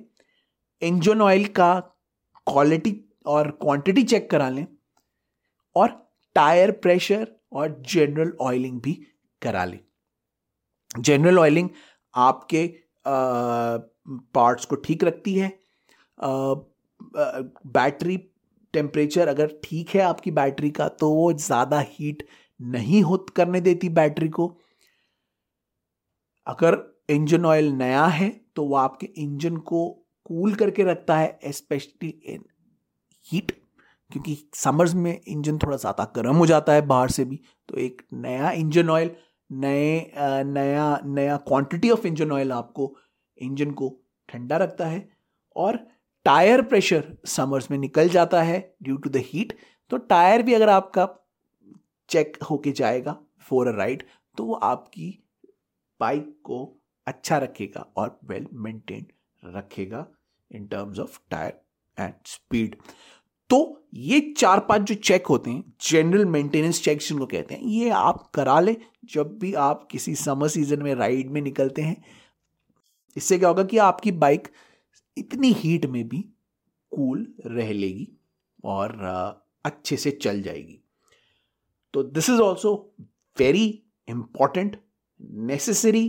इंजन 0.82 1.22
ऑयल 1.22 1.46
का 1.52 1.80
क्वालिटी 2.48 2.96
और 3.26 3.50
क्वांटिटी 3.62 4.04
चेक 4.04 4.30
करा 4.32 4.50
लें, 4.50 4.66
और 5.76 5.90
टायर 6.36 6.72
प्रेशर 6.74 7.28
और 7.52 7.82
जनरल 7.90 8.34
ऑयलिंग 8.42 8.80
भी 8.82 8.94
करा 9.42 9.66
लें। 9.66 9.80
जनरल 11.00 11.40
ऑयलिंग 11.40 11.70
आपके 12.14 12.66
पार्ट्स 14.36 14.66
को 14.66 14.76
ठीक 14.78 15.04
रखती 15.04 15.34
है। 15.36 15.52
बैटरी 17.68 18.18
टेम्परेचर 18.74 19.28
अगर 19.28 19.54
ठीक 19.64 19.90
है 19.90 20.02
आपकी 20.04 20.32
बैटरी 20.34 20.70
का 20.72 20.88
तो 20.90 21.10
वो 21.12 21.32
ज़्यादा 21.36 21.80
हीट 21.90 22.24
नहीं 22.60 23.02
हो 23.04 23.18
करने 23.36 23.62
देती 23.62 23.90
बैटरी 23.92 24.30
को। 24.30 24.48
अगर 26.48 26.78
इंजन 27.10 27.46
ऑयल 27.46 27.72
नया 27.74 28.06
है 28.08 28.30
तो 28.56 28.66
वो 28.66 28.76
आपके 28.78 29.06
इंजन 29.18 29.58
को 29.64 29.88
कूल 30.26 30.54
करके 30.56 30.84
रखता 30.84 31.18
है 31.18 31.52
स्पेशली 31.52 32.10
इन 32.26 32.44
हीट, 33.26 33.52
क्योंकि 34.12 34.38
समर्स 34.56 34.94
में 34.96 35.20
इंजन 35.22 35.58
थोड़ा 35.58 35.78
ज़्यादा 35.78 36.04
गर्म 36.16 36.36
हो 36.36 36.46
जाता 36.46 36.74
है 36.74 36.82
बाहर 36.88 37.10
से 37.10 37.26
भी। 37.26 37.40
तो 37.70 37.78
एक 37.78 38.02
नया 38.16 38.52
इंजन 38.54 38.90
ऑयल, 38.90 39.12
नए 39.50 40.12
नया 40.46 41.00
नया 41.06 41.38
क्वांटिटी 41.40 41.90
ऑफ़ 41.90 42.08
इंजन 42.08 42.32
ऑयल 42.32 42.52
आपको 42.54 42.96
इंजन 43.42 43.72
को 43.72 44.00
ठंडा 44.30 44.58
रखता 44.58 44.86
है 44.86 45.10
और 45.56 45.88
टायर 46.26 46.62
प्रेशर 46.62 47.18
समर्स 47.26 47.72
में 47.72 47.78
निकल 47.78 48.10
जाता 48.10 48.42
है 48.44 48.76
ड्यू 48.84 48.98
टू 48.98 49.10
द 49.10 49.16
हीट 49.16 49.58
तो 49.90 49.98
टायर 49.98 50.44
भी 50.44 50.54
अगर 50.54 50.70
आपका 50.70 51.08
चेक 52.10 52.38
होके 52.44 52.72
जाएगा 52.72 53.18
फॉर 53.40 53.68
अ 53.68 53.72
राइड 53.72 54.04
तो 54.38 54.46
वो 54.46 54.54
आपकी 54.54 55.24
बाइक 56.00 56.36
को 56.44 56.78
अच्छा 57.08 57.38
रखेगा 57.38 57.86
और 57.98 58.20
वेल 58.24 58.48
मेंटेन 58.54 59.06
रखेगा 59.46 60.08
in 60.52 60.68
terms 60.68 61.00
of 61.00 61.20
tyre 61.30 61.62
and 61.98 62.14
speed 62.26 62.76
तो 63.50 63.88
ये 63.94 64.34
चार 64.38 64.60
पाँच 64.60 64.82
जो 64.82 64.96
चेक 64.96 65.28
होते 65.28 65.52
हैं 65.52 65.74
जनरल 65.92 66.26
मेंटेनेंस 66.26 66.84
चेक 66.84 67.00
जिनको 67.00 67.26
कहते 67.26 67.56
हैं, 67.56 67.62
ये 67.62 67.90
आप 67.90 68.32
करा 68.36 68.60
ले 68.60 68.76
जब 69.06 69.38
भी 69.40 69.54
आप 69.54 69.88
किसी 69.92 70.16
समर 70.16 70.48
सीज़न 70.48 70.82
में 70.84 70.96
राइड 70.96 71.30
में 71.30 71.42
निकलते 71.42 71.82
हैं। 71.82 72.04
इससे 73.20 73.38
क्या 73.38 73.50
होगा 73.50 73.64
कि 73.64 73.78
आपकी 73.84 74.12
बाइक 74.24 74.48
इतनी 75.18 75.52
हीट 75.54 75.86
में 75.88 76.08
भी 76.10 76.22
कूल 76.92 77.26
रह 77.48 77.72
लेगी 77.74 78.08
और 78.66 78.98
अच्छे 79.66 79.98
से 79.98 80.12
चल 80.14 80.42
जाएगी। 80.42 80.80
तो 81.94 82.04
this 82.04 82.30
is 82.30 82.42
also 82.42 82.74
very 83.38 83.68
important 84.08 84.80
necessary 85.48 86.06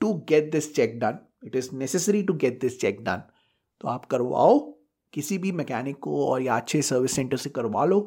to 0.00 0.12
get 0.28 0.50
this 0.52 0.74
check 0.74 0.98
done 1.00 1.18
it 1.46 1.56
is 1.56 1.70
necessary 1.74 2.22
to 2.22 2.34
get 2.34 2.60
this 2.60 2.80
check 2.80 3.00
done 3.04 3.22
तो 3.80 3.88
आप 3.88 4.04
करवाओ, 4.06 4.58
किसी 5.12 5.38
भी 5.38 5.52
मैकेनिक 5.52 5.98
को 5.98 6.26
और 6.26 6.42
या 6.42 6.56
अच्छे 6.56 6.80
सर्विस 6.82 7.12
सेंटर 7.12 7.36
से 7.36 7.50
करवा 7.50 7.84
लो 7.84 7.98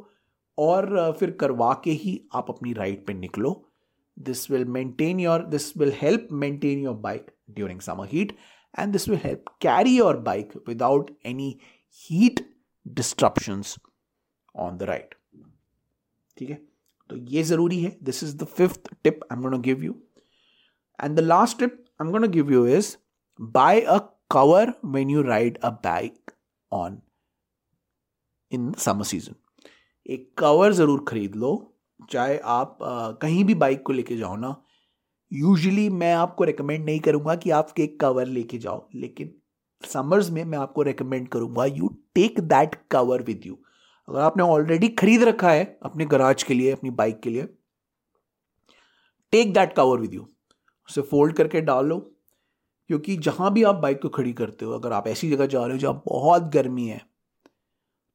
और, 0.57 1.15
फिर 1.19 1.31
करवा 1.31 1.73
के 1.83 1.91
ही 1.91 2.19
आप 2.35 2.49
अपनी 2.49 2.73
राइड 2.73 3.05
पे 3.07 3.13
निकलो। 3.13 3.51
This 4.19 4.49
will 4.51 4.65
maintain 4.65 5.19
your 5.19 5.45
this 5.45 5.75
will 5.77 5.93
help 5.95 6.27
maintain 6.31 6.79
your 6.79 6.95
bike 6.97 7.31
during 7.49 7.79
summer 7.81 8.07
heat 8.11 8.35
and 8.79 8.91
this 8.91 9.07
will 9.09 9.19
help 9.23 9.45
carry 9.61 9.97
your 9.97 10.17
bike 10.21 10.53
without 10.67 11.11
any 11.25 11.55
heat 11.99 12.45
disruptions 12.85 13.75
on 14.55 14.77
the 14.77 14.83
ride 14.83 15.15
ठीक 16.37 16.49
है 16.49 16.61
तो 17.09 17.15
ये 17.15 17.43
ज़रूरी 17.43 17.81
है। 17.81 17.97
This 18.03 18.23
is 18.23 18.37
the 18.37 18.43
fifth 18.47 18.89
tip 19.03 19.19
I 19.23 19.35
am 19.37 19.41
gonna 19.41 19.57
give 19.57 19.83
you 19.83 19.95
and 20.99 21.15
the 21.17 21.19
last 21.19 21.59
tip 21.59 21.83
I 22.01 22.05
am 22.05 22.11
gonna 22.11 22.27
give 22.27 22.51
you 22.51 22.65
is 22.67 22.95
buy 23.39 23.81
a 23.81 23.97
cover 24.31 24.73
when 24.85 25.09
you 25.09 25.21
ride 25.21 25.57
a 25.57 25.69
bike 25.83 26.31
on 26.71 27.01
in 28.51 28.71
summer 28.79 29.03
season 29.03 29.35
एक 30.05 30.31
cover 30.37 30.73
ज़रूर 30.73 31.03
खरीद 31.07 31.35
लो 31.35 31.51
चाहे 32.11 32.37
आप 32.37 32.83
आ, 32.83 33.11
कहीं 33.11 33.43
भी 33.45 33.55
bike 33.55 33.83
को 33.83 33.93
लेके 33.93 34.17
जाओ 34.17 34.35
ना 34.35 34.63
यूजुअली 35.33 35.89
मैं 35.89 36.13
आपको 36.13 36.43
रिकमेंड 36.43 36.85
नहीं 36.85 36.99
करूँगा 36.99 37.35
कि 37.35 37.49
आप 37.49 37.73
एक 37.79 37.99
कवर 37.99 38.25
लेके 38.25 38.57
जाओ 38.57 38.89
लेकिन 38.95 39.35
समर्स 39.83 40.29
में 40.29 40.43
मैं 40.43 40.57
आपको 40.57 40.81
रिकमेंड 40.81 41.27
करूँगा 41.29 41.65
you 41.65 41.87
take 42.15 42.39
that 42.39 42.75
cover 42.91 43.21
with 43.21 43.41
you 43.45 43.57
अगर 44.07 44.19
आपने 44.19 44.43
ऑलरेडी 44.43 44.87
खरीद 44.87 45.23
रखा 45.23 45.51
है 45.51 45.79
अपने 45.83 46.05
गराज 46.05 46.43
के 46.43 46.53
लिए 46.53 46.71
अपनी 46.71 46.89
बाइक 46.89 47.19
के 47.19 47.29
लिए 47.29 47.47
take 49.31 49.53
that 49.53 49.73
cover 49.73 49.99
with 49.99 50.13
you 50.13 50.27
उसे 50.89 51.01
फोल्ड 51.01 51.35
करके 51.35 51.61
डाल 51.61 51.85
लो 51.85 51.99
क्योंकि 52.87 53.17
जहाँ 53.17 53.53
भी 53.53 53.63
आप 53.63 53.75
बाइक 53.75 54.01
को 54.01 54.09
खड़ी 54.09 54.33
करते 54.33 54.65
हो 54.65 54.71
अगर 54.71 54.91
आप 54.91 55.07
ऐसी 55.07 55.29
जगह 55.29 55.45
जा 55.45 55.65
रहे 55.65 55.71
हो 55.71 55.77
जहाँ 55.77 56.03
बहुत 56.05 56.43
गर्मी 56.43 56.87
है 56.87 57.01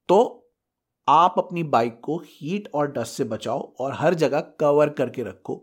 तो 0.08 0.43
आप 1.08 1.34
अपनी 1.38 1.62
बाइक 1.62 2.00
को 2.00 2.16
हीट 2.26 2.68
और 2.74 2.90
डस्ट 2.92 3.12
से 3.12 3.24
बचाओ 3.24 3.60
और 3.80 3.92
हर 3.92 4.14
जगह 4.14 4.40
कवर 4.60 4.88
करके 4.88 5.22
रखो 5.22 5.56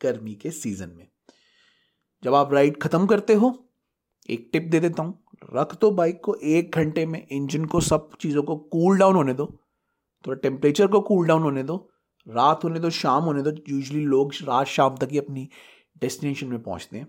गर्मी 0.00 0.34
के 0.34 0.50
सीज़न 0.50 0.90
में। 0.90 1.06
जब 2.22 2.34
आप 2.34 2.52
राइड 2.52 2.80
खत्म 2.82 3.06
करते 3.06 3.34
हो, 3.34 3.68
एक 4.28 4.48
टिप 4.52 4.62
दे 4.62 4.80
देता 4.80 5.02
हूँ, 5.02 5.18
रख 5.54 5.78
दो 5.80 5.90
बाइक 5.90 6.20
को 6.24 6.34
एक 6.34 6.76
घंटे 6.76 7.06
में 7.06 7.26
इंजन 7.26 7.64
को 7.64 7.80
सब 7.80 8.10
चीज़ों 8.20 8.42
को 8.42 8.56
कूल 8.56 8.98
डाउन 8.98 9.16
होने 9.16 9.34
दो, 9.34 9.46
थोड़ा 10.24 10.38
टेम्परेचर 10.40 10.86
को 10.86 11.00
कूल 11.00 11.26
डाउन 11.26 11.42
होने 11.42 11.62
दो, 11.62 11.76
रात 12.26 12.64
होने 12.64 12.80
दो, 12.80 12.90
शाम 12.90 13.24
होने 13.24 13.42
दो 13.42 13.50
यूजली 13.68 14.04
लोग 14.04 14.32
रात 14.42 14.66
शाम 14.66 14.96
तक 14.96 15.08
ही 15.12 15.18
अपनी 15.18 15.48
डेस्टिनेशन 16.00 16.46
में 16.46 16.62
पहुँचते 16.62 16.98
हैं। 16.98 17.06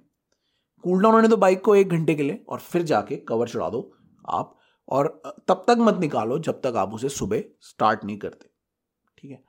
कूल 0.84 1.02
डाउन 1.04 1.14
होने 1.14 1.28
दो 1.28 1.38
बाइक 1.38 1.62
को 1.62 1.76
एक 1.76 1.90
घंटे 1.90 2.16
के 2.16 2.24
लिए 2.24 2.44
और 2.50 2.60
फिर 2.60 2.82
जाके 2.82 3.16
कवर 3.18 3.48
चढ़ा 3.48 3.70
दो। 3.70 3.92
आप 4.30 4.58
और 4.90 5.08
तब 5.48 5.64
तक 5.68 5.78
मत 5.80 6.00
निकालो 6.00 6.38
जब 6.40 6.62
तक 6.62 6.76
आप 6.78 6.94
उसे 6.94 7.10
सुबह 7.10 7.44
स्टार्ट 7.62 8.04
नहीं 8.06 8.18
करते। 8.18 8.50
ठीक 9.18 9.32
है? 9.32 9.42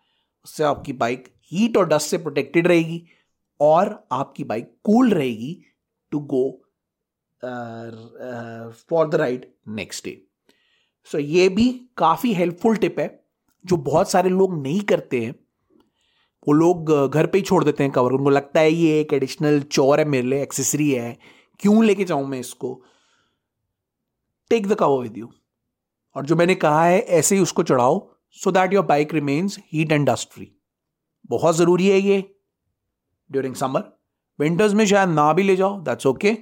उससे 0.45 0.65
आपकी 0.65 0.93
बाइक 0.95 1.29
हीट 1.53 1.77
और 1.77 1.89
डस्ट 1.89 2.09
से 2.09 2.19
प्रोटेक्टेड 2.19 2.67
रहेगी 2.67 3.03
और 3.61 3.99
आपकी 4.13 4.45
बाइक 4.45 4.73
कूल 4.85 5.11
रहेगी 5.11 5.57
to 6.13 6.19
go 6.33 6.45
for 8.91 9.09
the 9.09 9.15
ride 9.15 9.47
next 9.69 10.05
day 10.05 10.21
so 11.09 11.19
ये 11.19 11.49
भी 11.49 11.69
काफ़ी 11.97 12.33
हेल्पफुल 12.35 12.77
टिप 12.77 12.99
है, 12.99 13.25
जो 13.65 13.77
बहुत 13.79 14.11
सारे 14.11 14.31
लोग 14.31 14.63
नहीं 14.63 14.81
करते 14.83 15.21
हैं। 15.21 15.35
वो 16.47 16.53
लोग 16.53 17.11
घर 17.11 17.27
पे 17.27 17.39
ही 17.39 17.45
छोड़ 17.45 17.63
देते 17.65 17.83
हैं 17.83 17.93
कवर 17.93 18.13
उनको 18.13 18.31
लगता 18.31 18.61
है 18.61 18.73
ये 18.73 19.01
एक 19.01 19.13
एडिशनल 19.13 19.61
चोर 19.63 19.99
है 19.99 20.05
मेरे 20.05 20.27
लिए 20.27 20.43
एक्सेसरी 20.43 20.91
है। 20.91 21.17
क्यों 21.61 21.85
लेके 21.85 22.05
जाऊँ 22.05 22.27
मैं 22.29 22.39
इसको? 22.41 22.81
Take 24.51 24.67
the 24.67 24.75
cover 24.75 25.03
with 25.03 25.19
you 25.19 25.31
और 26.17 26.27
जो 26.27 26.37
मैंने 26.37 26.55
कहा 26.55 26.85
है, 26.85 27.01
ऐसे 27.01 27.35
ही 27.35 27.43
उसको 27.43 27.63
चढ़ाओ 27.63 27.99
so 28.37 28.51
that 28.53 28.73
your 28.73 28.85
bike 28.87 29.15
remains 29.15 29.59
heat 29.73 29.93
and 29.93 30.09
dust 30.09 30.33
free 30.33 30.51
बहुत 31.31 31.57
ज़रूरी 31.57 31.89
है 31.89 31.99
ये 31.99 32.19
ड्यूरिंग 33.31 33.55
समर 33.55 33.93
विंटर्स 34.39 34.73
में 34.75 34.85
शायद 34.87 35.09
ना 35.09 35.33
भी 35.33 35.43
ले 35.43 35.57
जाओ 35.57 35.81
दैट्स 35.81 36.07
ओके 36.07 36.37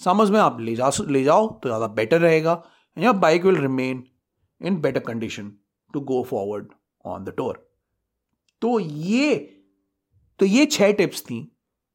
समर्स 0.00 0.30
में 0.30 0.38
आप 0.40 0.60
ले 0.60 0.74
जा, 0.76 0.90
ले 1.00 1.22
जाओ 1.24 1.46
तो 1.52 1.68
ज़्यादा 1.68 1.86
बेटर 1.94 2.20
रहेगा. 2.20 2.52
And 2.96 3.04
your 3.04 3.14
bike 3.16 3.44
will 3.44 3.56
remain 3.56 4.02
in 4.60 4.80
better 4.80 5.00
condition 5.00 5.52
to 5.94 6.00
go 6.02 6.22
forward 6.22 6.68
on 7.04 7.24
the 7.24 7.34
tour 7.36 7.66
तो 8.62 8.78
ये 8.80 9.34
तो 10.40 10.46
ये 10.46 10.64
छह 10.66 10.92
टिप्स 10.92 11.22
थी, 11.22 11.40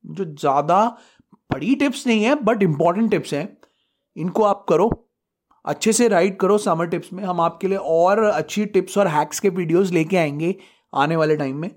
जो 0.06 0.26
ज़्यादा 0.26 0.86
बड़ी 1.52 1.76
टिप्स 1.76 2.06
नहीं 2.08 2.24
है 2.24 2.36
बट 2.44 2.64
इंपॉर्टेंट 2.64 3.10
टिप्स 3.12 3.34
हैं. 3.34 3.58
इनको 4.18 4.44
आप 4.44 4.66
करो 4.70 4.90
अच्छे 5.66 5.94
से 5.94 6.08
राइड 6.08 6.38
करो 6.38 6.58
समर 6.58 6.88
टिप्स 6.88 7.12
में। 7.14 7.24
हम 7.24 7.42
आपके 7.42 7.68
लिए 7.68 7.78
और 7.78 8.20
अच्छी 8.20 8.66
टिप्स 8.66 8.98
और 8.98 9.08
हैक्स 9.08 9.40
के 9.40 9.50
वीडियोस 9.50 9.92
लेके 9.92 10.18
आएँगे 10.18 10.56
आने 10.94 11.16
वाले 11.16 11.36
टाइम 11.36 11.58
में। 11.58 11.70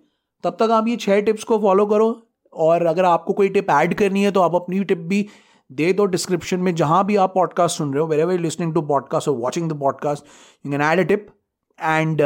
तब 0.45 0.57
तक 0.61 0.71
आप 0.73 0.89
ये 0.89 0.97
छह 0.97 1.21
टिप्स 1.21 1.45
को 1.45 1.59
फॉलो 1.59 1.87
करो 1.87 2.11
और 2.53 2.87
अगर 2.87 3.05
आपको 3.05 3.33
कोई 3.33 3.49
टिप 3.49 3.71
ऐड 3.71 3.95
करनी 3.95 4.23
है 4.25 4.31
तो 4.33 4.41
आप 4.41 4.55
अपनी 4.55 4.85
टिप 4.85 4.99
भी 4.99 5.27
दे 5.71 5.93
दो 5.93 6.05
डिस्क्रिप्शन 6.07 6.61
में। 6.61 6.75
जहाँ 6.75 7.05
भी 7.07 7.17
आप 7.17 7.35
पॉडकास्ट 7.35 7.79
सुन 7.79 7.93
रहे 7.95 8.03
हो 8.03 8.09
where 8.09 8.21
ever 8.21 8.39
listening 8.39 8.75
to 8.75 8.83
podcast 8.83 9.29
और 9.29 9.37
watching 9.37 9.71
the 9.73 9.79
podcast 9.81 10.25
you 10.67 10.73
can 10.73 10.83
add 10.83 11.01
a 11.01 11.03
tip 11.03 11.27
and 11.81 12.21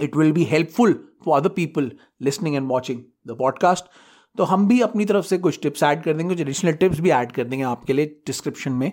it 0.00 0.16
will 0.16 0.32
be 0.32 0.44
helpful 0.44 0.92
for 1.24 1.40
other 1.40 1.48
people 1.48 1.90
listening 2.22 2.56
and 2.56 2.68
watching 2.68 3.00
the 3.26 3.36
podcast 3.38 3.84
तो 4.38 4.44
हम 4.44 4.66
भी 4.68 4.80
अपनी 4.80 5.04
तरफ़ 5.04 5.26
से 5.26 5.38
कुछ 5.38 5.60
टिप्स 5.62 5.82
ऐड 5.82 6.02
कर 6.02 6.12
देंगे, 6.12 6.34
कुछ 6.34 6.40
एडिशनल 6.40 6.72
टिप्स 6.72 7.00
भी 7.00 7.10
ऐड 7.10 7.32
कर 7.32 7.44
देंगे 7.44 7.64
आपके 7.64 7.92
लिए 7.92 8.06
डिस्क्रिप्शन 8.26 8.72
में। 8.72 8.92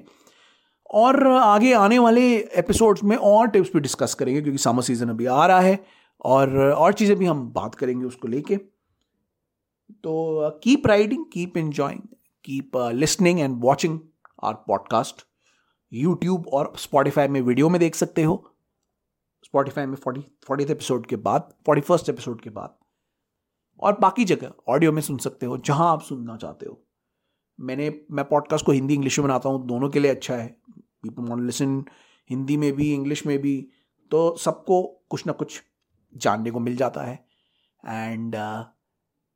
और 0.93 1.25
आगे 1.27 1.73
आने 1.73 1.97
वाले 1.99 2.21
एपिसोड्स 2.55 3.03
में 3.03 3.15
और 3.17 3.47
टिप्स 3.47 3.69
भी 3.73 3.79
डिस्कस 3.79 4.13
करेंगे, 4.13 4.41
क्योंकि 4.41 4.57
समर 4.57 4.81
सीज़न 4.81 5.09
अभी 5.09 5.25
आ 5.25 5.45
रहा 5.47 5.59
है 5.59 5.83
और 6.25 6.59
और 6.61 6.93
चीज़ें 6.93 7.17
भी 7.17 7.25
हम 7.25 7.47
बात 7.51 7.75
करेंगे 7.75 8.05
उसको 8.05 8.27
लेके। 8.27 8.57
तो 10.03 10.49
keep 10.63 10.87
riding 10.87 11.25
keep 11.33 11.57
enjoying 11.57 12.01
keep 12.45 12.77
listening 12.93 13.39
and 13.39 13.57
watching 13.61 13.99
our 14.43 14.53
podcast 14.67 15.25
YouTube 15.91 16.47
और 16.47 16.73
स्पॉटिफाई 16.77 17.27
में 17.27 17.41
वीडियो 17.41 17.69
में 17.69 17.79
देख 17.79 17.95
सकते 17.95 18.23
हो। 18.23 18.43
स्पॉटिफाई 19.43 19.85
में 19.85 19.95
फोर्टी 19.95 20.21
फोर्टी 20.47 20.63
एपिसोड 20.63 21.05
के 21.05 21.15
बाद 21.17 21.53
फोर्टी 21.65 21.81
फ़र्स्ट 21.81 22.09
एपिसोड 22.09 22.41
के 22.41 22.49
बाद। 22.49 22.77
और 23.79 23.97
बाकी 23.99 24.25
जगह 24.25 24.51
ऑडियो 24.67 24.91
में 24.91 25.01
सुन 25.01 25.17
सकते 25.17 25.45
हो, 25.45 25.57
जहाँ 25.57 25.91
आप 25.91 26.01
सुनना 26.01 26.35
चाहते 26.37 26.65
हो। 26.65 26.79
मैंने, 27.59 27.89
मैं 28.11 28.25
पॉडकास्ट 28.25 28.65
को 28.65 28.71
हिंदी, 28.71 28.93
इंग्लिश 28.93 29.19
में 29.19 29.27
बनाता 29.27 29.49
हूँ, 29.49 29.65
दोनों 29.67 29.89
के 29.89 29.99
लिए 29.99 30.11
अच्छा 30.11 30.35
है। 30.35 30.55
पीपल 31.03 31.23
वॉन्ट 31.23 31.45
लिसन 31.45 31.83
हिंदी 32.29 32.57
में 32.57 32.71
भी 32.73 32.93
इंग्लिश 32.93 33.25
में 33.25 33.37
भी 33.39 33.55
तो 34.11 34.35
सबको 34.37 34.81
कुछ 35.09 35.25
ना 35.27 35.33
कुछ 35.33 35.61
जानने 36.15 36.51
को 36.51 36.59
मिल 36.59 36.75
जाता 36.75 37.01
है। 37.01 37.15
And 37.87 38.35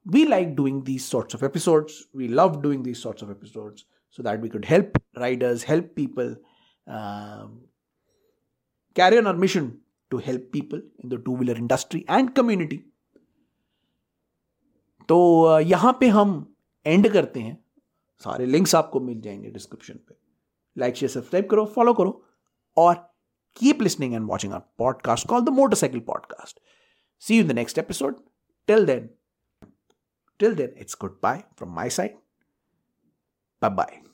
we 0.05 0.23
like 0.25 0.55
doing 0.55 0.81
these 0.83 1.01
sorts 1.01 1.35
of 1.35 1.45
episodes 1.45 2.01
we 2.15 2.27
love 2.27 2.61
doing 2.61 2.83
these 2.83 2.97
sorts 2.97 3.23
of 3.23 3.31
episodes 3.31 3.85
so 4.17 4.23
that 4.23 4.41
we 4.41 4.49
could 4.49 4.65
help 4.65 4.91
riders 5.17 5.65
help 5.69 5.91
people 5.95 6.35
carry 8.95 9.17
on 9.17 9.27
our 9.27 9.35
mission 9.35 9.71
to 10.09 10.17
help 10.17 10.49
people 10.53 10.83
in 11.03 11.09
the 11.09 11.21
two 11.25 11.35
wheeler 11.37 11.57
industry 11.57 12.05
and 12.09 12.29
community 12.33 12.83
तो 15.09 15.17
uh, 15.47 15.67
यहाँ 15.67 15.97
पे 15.99 16.07
हम 16.07 16.31
and 16.85 17.07
करते 17.13 17.39
हैं। 17.39 17.57
सारे 18.21 18.45
links 18.45 18.73
आपको 18.75 18.99
मिल 18.99 19.19
जाएँगे 19.21 19.49
description 19.49 19.99
पे। 20.07 20.15
लाइक 20.77 20.95
शेयर 20.95 21.09
सब्सक्राइब 21.09 21.49
करो 21.49 21.65
फॉलो 21.65 21.93
करो, 21.93 22.25
और 22.77 22.95
keep 23.55 23.81
listening 23.81 24.13
and 24.13 24.27
watching 24.27 24.53
our 24.53 24.61
podcast 24.77 25.27
call 25.27 25.41
the 25.41 25.49
motorcycle 25.49 25.99
podcast 25.99 26.59
see 27.19 27.35
you 27.35 27.41
in 27.41 27.49
the 27.49 27.51
next 27.51 27.77
episode 27.77 28.23
till 28.67 28.85
then 28.85 29.09
till 30.39 30.55
then 30.55 30.75
it's 30.77 30.97
goodbye 31.23 31.43
from 31.57 31.75
my 31.75 31.89
side 31.89 32.17
bye 33.61 33.69
bye. 33.69 34.06